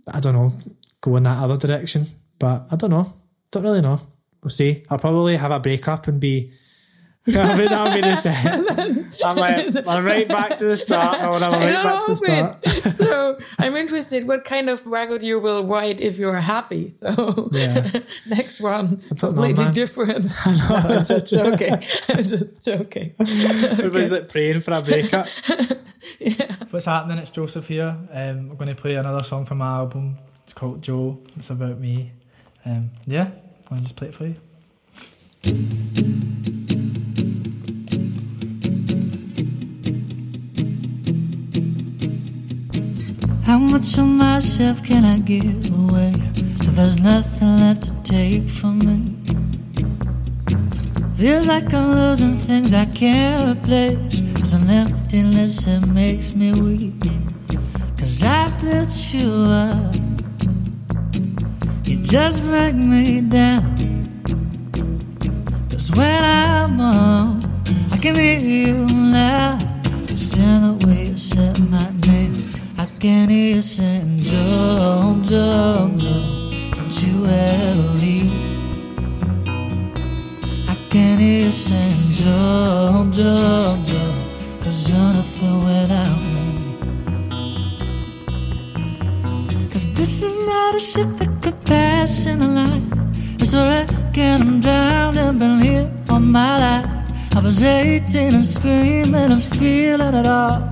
I 0.06 0.20
don't 0.20 0.34
know, 0.34 0.52
go 1.04 1.16
in 1.16 1.22
that 1.24 1.42
other 1.42 1.56
direction. 1.56 2.06
But 2.38 2.66
I 2.70 2.76
don't 2.76 2.90
know, 2.90 3.12
don't 3.50 3.62
really 3.62 3.82
know. 3.82 4.00
We'll 4.42 4.50
see. 4.50 4.84
I'll 4.90 4.98
probably 4.98 5.36
have 5.36 5.50
a 5.50 5.60
breakup 5.60 6.08
and 6.08 6.18
be 6.20 6.52
I 7.26 7.56
mean, 7.56 7.68
that'll 7.68 7.94
be 7.94 8.02
the 8.02 8.16
same. 8.16 9.10
I'm 9.24 9.36
like, 9.36 9.86
I'm 9.86 10.04
right 10.04 10.28
back 10.28 10.58
to 10.58 10.66
the 10.66 10.76
start. 10.76 11.22
No, 11.22 11.32
I'm 11.32 11.42
I 11.54 11.72
right 11.72 11.82
back 11.82 12.04
to 12.04 12.14
the 12.14 12.90
start. 12.90 12.96
so 12.98 13.38
I'm 13.58 13.76
interested 13.76 14.28
what 14.28 14.44
kind 14.44 14.68
of 14.68 14.86
record 14.86 15.22
you 15.22 15.40
will 15.40 15.66
write 15.66 16.02
if 16.02 16.18
you're 16.18 16.38
happy. 16.38 16.90
So 16.90 17.48
Yeah. 17.52 18.00
next 18.28 18.60
one, 18.60 19.02
don't 19.14 19.36
know, 19.36 19.42
completely 19.42 19.72
different. 19.72 20.26
No, 20.26 20.66
I'm 20.68 21.04
just 21.06 21.28
joking. 21.28 21.72
I'm 22.10 22.24
just 22.24 22.62
joking. 22.62 23.14
Everybody's 23.18 24.12
like 24.12 24.28
praying 24.28 24.60
for 24.60 24.74
a 24.74 24.82
breakup. 24.82 25.26
What's 26.70 26.84
happening? 26.84 27.18
It's 27.18 27.30
Joesef 27.30 27.64
here. 27.66 27.96
Um, 28.10 28.50
I'm 28.50 28.56
going 28.56 28.68
to 28.68 28.74
play 28.74 28.96
another 28.96 29.24
song 29.24 29.46
from 29.46 29.58
my 29.58 29.78
album. 29.78 30.18
It's 30.44 30.52
called 30.52 30.82
Joe. 30.82 31.18
It's 31.36 31.50
about 31.50 31.80
me. 31.80 32.12
Um, 32.64 32.90
yeah, 33.06 33.30
I'll 33.70 33.78
just 33.78 33.96
play 33.96 34.08
it 34.08 34.14
for 34.14 34.26
you. 34.26 34.36
How 43.44 43.58
much 43.58 43.98
of 43.98 44.06
myself 44.06 44.82
can 44.82 45.04
I 45.04 45.18
give 45.18 45.44
away 45.72 46.14
till 46.60 46.72
there's 46.72 46.98
nothing 46.98 47.58
left 47.60 47.82
to 47.84 47.94
take 48.02 48.48
from 48.48 48.78
me? 48.78 49.14
Feels 51.16 51.46
like 51.46 51.72
I'm 51.72 51.94
losing 51.94 52.36
things 52.36 52.74
I 52.74 52.86
can't 52.86 53.56
replace. 53.58 54.20
There's 54.20 54.52
an 54.52 54.68
emptiness 54.68 55.64
that 55.64 55.86
makes 55.86 56.34
me 56.34 56.52
weak. 56.52 57.00
Cause 57.96 58.22
I 58.22 58.50
built 58.60 59.14
you 59.14 59.30
up. 59.30 60.13
You 61.84 61.96
just 61.96 62.42
break 62.44 62.74
me 62.74 63.20
down. 63.20 63.76
Cause 65.70 65.92
when 65.92 66.24
I'm 66.24 66.80
alone, 66.80 67.44
I 67.92 67.98
can 67.98 68.14
hear 68.14 68.38
you 68.40 68.86
loud. 68.86 69.60
Just 70.06 70.36
in 70.38 70.62
the 70.62 70.86
way 70.86 71.08
you 71.08 71.16
said 71.18 71.58
my 71.70 71.90
name, 72.06 72.32
I 72.78 72.86
can 72.98 73.28
hear 73.28 73.56
you 73.56 73.62
saying, 73.62 74.20
Joe, 74.20 75.20
Joe, 75.24 75.92
Joe, 75.96 76.50
don't 76.74 77.02
you 77.02 77.26
ever 77.26 77.88
leave. 78.00 78.32
I 80.66 80.76
can 80.88 81.18
hear 81.18 81.44
you 81.44 81.50
saying, 81.52 82.12
Joe, 82.12 83.06
Joe, 83.12 83.78
Joe, 83.84 84.14
cause 84.62 84.88
you're 84.88 85.12
nothing 85.12 85.64
without 85.64 86.18
me. 86.32 86.46
Cause 89.70 89.86
this 89.92 90.22
is 90.22 90.34
not 90.46 90.74
a 90.76 90.80
ship 90.80 91.08
that 91.18 91.33
could 91.44 91.64
pass 91.66 92.24
in 92.24 92.40
a 92.40 92.48
line. 92.48 92.88
It's 93.38 93.52
a 93.52 93.62
wreck 93.68 94.16
and 94.16 94.42
I'm 94.42 94.60
drowning, 94.60 95.38
been 95.38 95.58
here 95.60 95.92
all 96.08 96.18
my 96.18 96.58
life. 96.64 97.36
I 97.36 97.40
was 97.40 97.62
18 97.62 98.34
and 98.34 98.46
screaming 98.46 99.30
and 99.36 99.42
feeling 99.42 100.14
it 100.14 100.26
all. 100.26 100.62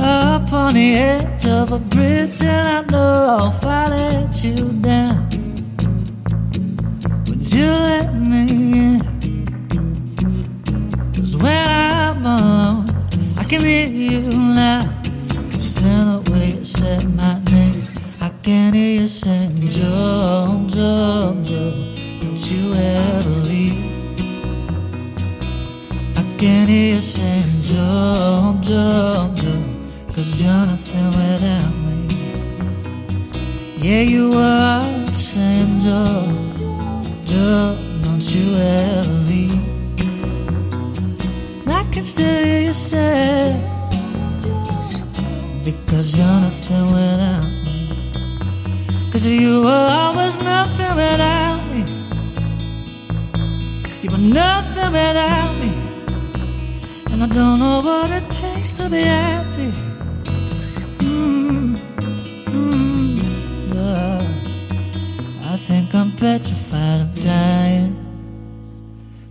Up 0.00 0.52
on 0.52 0.74
the 0.74 0.96
edge 0.96 1.46
of 1.46 1.70
a 1.70 1.78
bridge, 1.78 2.42
and 2.42 2.68
I 2.76 2.80
know 2.90 3.52
if 3.54 3.64
I 3.64 3.88
let 3.88 4.42
you 4.42 4.72
down, 4.82 5.28
would 7.26 7.52
you 7.54 7.70
let 7.90 8.12
me 8.14 8.42
in? 8.86 9.00
Cause 11.14 11.36
when 11.36 11.68
I'm 11.68 12.26
alone, 12.26 12.90
I 13.36 13.44
can 13.44 13.60
hear 13.60 13.86
you 13.86 14.22
loud. 14.58 14.88
Cause 15.52 15.76
then 15.76 16.04
the 16.10 16.30
way 16.32 16.46
you 16.58 16.64
said 16.64 17.14
my 17.14 17.38
name, 17.52 17.73
can 18.44 18.74
hear 18.74 19.00
you 19.00 19.06
saying, 19.06 19.58
Joe, 19.70 20.66
Joe, 20.68 21.34
Joe, 21.42 21.72
don't 22.20 22.50
you 22.50 22.74
ever 22.74 23.36
leave. 23.48 23.82
I 26.14 26.22
can 26.36 26.68
hear 26.68 26.96
you 26.96 27.00
saying, 27.00 27.62
Joe, 27.62 28.58
Joe, 28.60 29.32
Joe, 29.34 29.64
cause 30.12 30.42
you're 30.42 30.66
nothing 30.66 31.10
without 31.16 31.74
me. 31.84 31.96
Yeah, 33.78 34.02
you 34.02 34.34
always 34.34 35.16
saying, 35.16 35.80
Joe, 35.80 36.28
Joe, 37.24 37.78
don't 38.02 38.24
you 38.34 38.56
ever 38.56 39.18
leave. 39.30 39.58
I 41.66 41.82
can 41.90 42.04
still 42.04 42.44
hear 42.44 42.66
you 42.66 42.74
say, 42.74 43.56
because 45.64 46.18
you're 46.18 46.40
nothing 46.40 46.86
without 46.92 47.08
me. 47.08 47.13
Cause 49.24 49.32
you 49.32 49.62
were 49.62 49.88
always 49.90 50.38
nothing 50.42 50.96
without 50.96 51.60
me. 51.72 51.82
You 54.02 54.10
were 54.10 54.34
nothing 54.34 54.92
without 54.92 55.54
me. 55.62 55.72
And 57.10 57.22
I 57.22 57.26
don't 57.28 57.58
know 57.58 57.80
what 57.80 58.10
it 58.10 58.30
takes 58.30 58.74
to 58.74 58.90
be 58.90 59.00
happy. 59.00 59.72
Mm, 60.98 61.78
mm. 62.52 63.24
I 65.52 65.56
think 65.56 65.94
I'm 65.94 66.12
petrified 66.12 67.00
of 67.00 67.18
dying. 67.22 67.96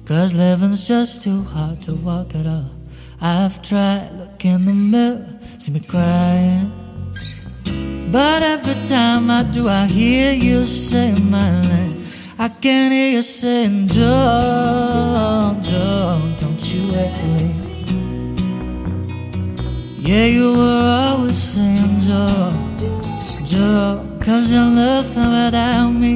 Cause 0.06 0.34
living's 0.34 0.88
just 0.88 1.22
too 1.22 1.44
hard 1.44 1.84
to 1.84 1.94
walk 1.94 2.34
at 2.34 2.48
all. 2.48 2.72
I've 3.22 3.62
tried, 3.62 4.10
look 4.14 4.44
in 4.44 4.66
the 4.66 4.74
mirror, 4.74 5.40
see 5.60 5.72
me 5.72 5.82
crying. 5.82 6.83
But 8.14 8.44
every 8.44 8.76
time 8.88 9.32
I 9.32 9.42
do, 9.42 9.68
I 9.68 9.88
hear 9.88 10.34
you 10.34 10.68
say 10.68 11.16
my 11.16 11.50
name. 11.64 12.06
I 12.38 12.48
can 12.48 12.92
hear 12.92 13.14
you 13.14 13.24
saying, 13.24 13.88
Joe, 13.88 15.58
Joe, 15.64 16.22
don't 16.40 16.64
you 16.72 16.94
ever 16.94 17.28
leave. 17.40 17.64
Yeah, 19.98 20.26
you 20.28 20.56
were 20.56 21.10
always 21.10 21.42
saying, 21.42 22.02
Joe, 22.02 22.54
Joe, 23.46 24.20
cause 24.22 24.54
you're 24.54 24.64
nothing 24.64 25.32
without 25.32 25.90
me. 25.90 26.16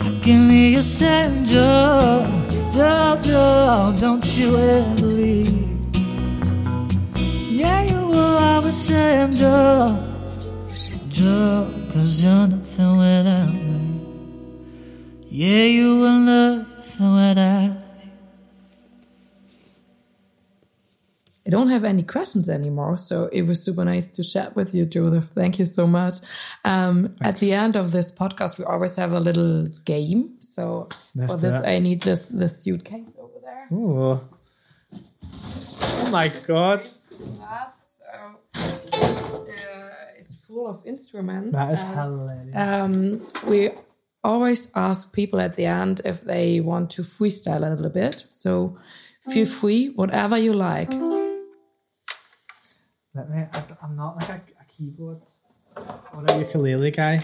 I 0.00 0.20
can 0.22 0.48
hear 0.48 0.70
you 0.76 0.80
saying, 0.80 1.44
Joe, 1.44 2.24
Joe, 2.72 3.18
Joe, 3.20 3.96
don't 3.98 4.24
you 4.38 4.56
ever 4.56 5.06
leave. 5.06 5.57
Yeah, 8.38 8.44
you 8.44 8.46
were 8.46 8.54
always 8.54 8.76
saying, 8.76 9.36
Joe, 9.36 10.14
Joe, 11.08 11.70
cause 11.92 12.22
you're 12.22 12.46
nothing 12.46 12.98
without 12.98 13.52
me. 13.52 14.00
Yeah, 15.28 15.64
you 15.64 16.00
were 16.00 16.12
nothing 16.12 17.14
without 17.14 17.68
me. 17.70 17.74
I 21.46 21.50
don't 21.50 21.68
have 21.68 21.84
any 21.84 22.02
questions 22.02 22.48
anymore, 22.50 22.98
so 22.98 23.28
it 23.32 23.42
was 23.42 23.62
super 23.62 23.84
nice 23.84 24.10
to 24.10 24.22
chat 24.22 24.54
with 24.54 24.74
you, 24.74 24.84
Joesef. 24.86 25.24
Thank 25.30 25.58
you 25.58 25.64
so 25.64 25.86
much. 25.86 26.16
Um, 26.64 27.16
at 27.22 27.38
the 27.38 27.54
end 27.54 27.74
of 27.74 27.90
this 27.90 28.12
podcast, 28.12 28.58
we 28.58 28.64
always 28.64 28.94
have 28.96 29.12
a 29.12 29.20
little 29.20 29.68
game. 29.86 30.36
So 30.40 30.88
Let's 31.14 31.32
for 31.32 31.38
this, 31.40 31.54
it. 31.54 31.66
I 31.66 31.78
need 31.78 32.02
this 32.02 32.26
this 32.26 32.62
suitcase 32.62 33.16
over 33.18 33.38
there. 33.42 33.68
Ooh. 33.72 34.20
Oh 35.32 36.08
my 36.12 36.28
god. 36.46 36.88
That, 37.38 37.74
full 40.48 40.66
of 40.66 40.80
instruments. 40.84 41.52
That 41.52 41.72
is 41.74 41.80
and, 41.80 41.94
hilarious. 41.94 42.56
Um, 42.56 43.28
we 43.46 43.70
always 44.24 44.70
ask 44.74 45.12
people 45.12 45.40
at 45.40 45.54
the 45.56 45.66
end 45.66 46.00
if 46.04 46.22
they 46.22 46.60
want 46.60 46.90
to 46.92 47.02
freestyle 47.02 47.64
a 47.66 47.70
little 47.70 47.90
bit. 47.90 48.24
So 48.30 48.78
feel 49.30 49.46
free, 49.46 49.90
whatever 49.90 50.38
you 50.38 50.54
like. 50.54 50.90
Let 53.14 53.30
me, 53.30 53.44
I, 53.52 53.62
I'm 53.82 53.96
not 53.96 54.16
like 54.16 54.28
a, 54.28 54.40
a 54.60 54.64
keyboard 54.68 55.20
or 55.76 56.24
a 56.26 56.38
ukulele 56.38 56.90
guy. 56.90 57.20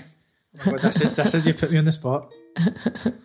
Oh 0.67 0.71
god, 0.73 0.81
this 0.81 1.01
is 1.01 1.17
this 1.17 1.35
is 1.35 1.47
you 1.47 1.55
put 1.55 1.71
me 1.71 1.79
on 1.79 1.85
the 1.85 1.93
spot. 1.93 2.33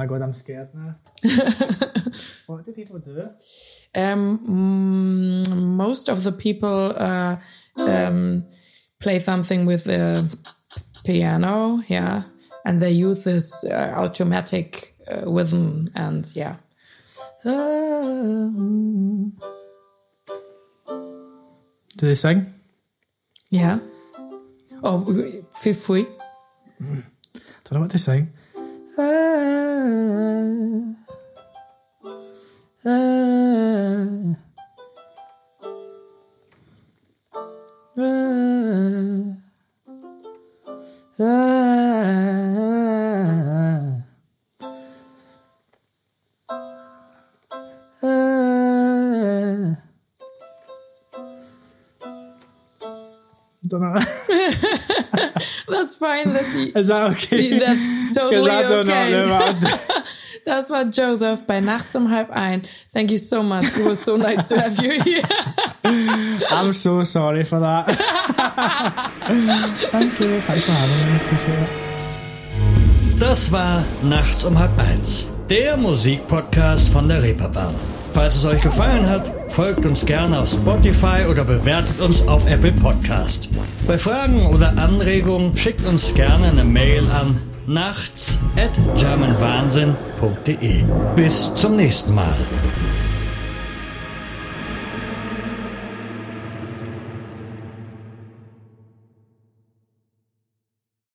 my 0.00 0.06
god, 0.06 0.22
I'm 0.22 0.32
scared 0.32 0.70
now. 0.74 0.94
what 2.46 2.64
do 2.64 2.72
people 2.72 2.98
do? 3.00 3.28
Um, 3.94 5.44
mm, 5.44 5.56
most 5.76 6.08
of 6.08 6.24
the 6.24 6.32
people 6.32 6.94
uh, 6.96 7.36
um, 7.76 8.46
play 8.98 9.20
something 9.20 9.66
with 9.66 9.84
the 9.84 10.26
piano, 11.04 11.82
yeah, 11.88 12.22
and 12.64 12.80
they 12.80 12.92
use 12.92 13.24
this 13.24 13.62
uh, 13.64 13.92
automatic 13.94 14.96
uh, 15.06 15.30
rhythm, 15.30 15.90
and 15.94 16.24
yeah. 16.34 16.56
Um, 17.44 19.36
Do 21.98 22.06
they 22.06 22.14
sing? 22.14 22.46
yeah. 23.50 23.80
Oh, 24.82 25.04
feel 25.56 25.74
free. 25.74 26.06
Don't 26.80 27.72
know 27.72 27.80
what 27.80 27.90
to 27.90 27.98
sing. 27.98 28.32
Is 56.74 56.88
that 56.88 57.10
okay? 57.12 57.58
that's 57.58 58.14
totally 58.16 58.50
I 58.50 58.64
okay. 58.64 59.10
know 59.10 59.32
what. 59.32 60.04
Das 60.46 60.70
war 60.70 60.84
Joseph 60.84 61.46
bei 61.46 61.60
Nachts 61.60 61.94
um 61.94 62.10
halb 62.10 62.30
ein. 62.30 62.62
Thank 62.92 63.10
you 63.10 63.18
so 63.18 63.42
much. 63.42 63.64
It 63.76 63.84
was 63.84 64.02
so 64.02 64.16
nice 64.16 64.48
to 64.48 64.58
have 64.58 64.82
you 64.82 64.92
here. 65.02 65.22
I'm 66.50 66.72
so 66.72 67.04
sorry 67.04 67.44
for 67.44 67.60
that. 67.60 67.86
Thank 69.90 70.18
you. 70.18 70.40
Thanks 70.40 70.64
for 70.64 70.72
having 70.72 70.96
me. 70.96 71.20
Das 73.20 73.52
war 73.52 73.82
Nachts 74.02 74.44
um 74.44 74.58
halb 74.58 74.76
eins, 74.78 75.24
der 75.48 75.76
Musikpodcast 75.76 76.88
von 76.88 77.06
der 77.06 77.22
Reeperbahn. 77.22 77.74
Falls 78.14 78.36
es 78.36 78.44
euch 78.46 78.62
gefallen 78.62 79.06
hat, 79.06 79.30
folgt 79.50 79.84
uns 79.84 80.06
gerne 80.06 80.40
auf 80.40 80.50
Spotify 80.50 81.26
oder 81.28 81.44
bewertet 81.44 82.00
uns 82.00 82.26
auf 82.26 82.46
Apple 82.46 82.72
Podcast. 82.72 83.48
Bei 83.86 83.98
Fragen 83.98 84.46
oder 84.46 84.76
Anregungen 84.76 85.56
schickt 85.56 85.86
uns 85.86 86.14
gerne 86.14 86.46
eine 86.46 86.64
Mail 86.64 87.04
an 87.10 87.40
nachts 87.66 88.38
at 88.56 88.70
germanwahnsinn.de. 88.98 90.84
Bis 91.16 91.54
zum 91.54 91.76
nächsten 91.76 92.14
Mal. 92.14 92.36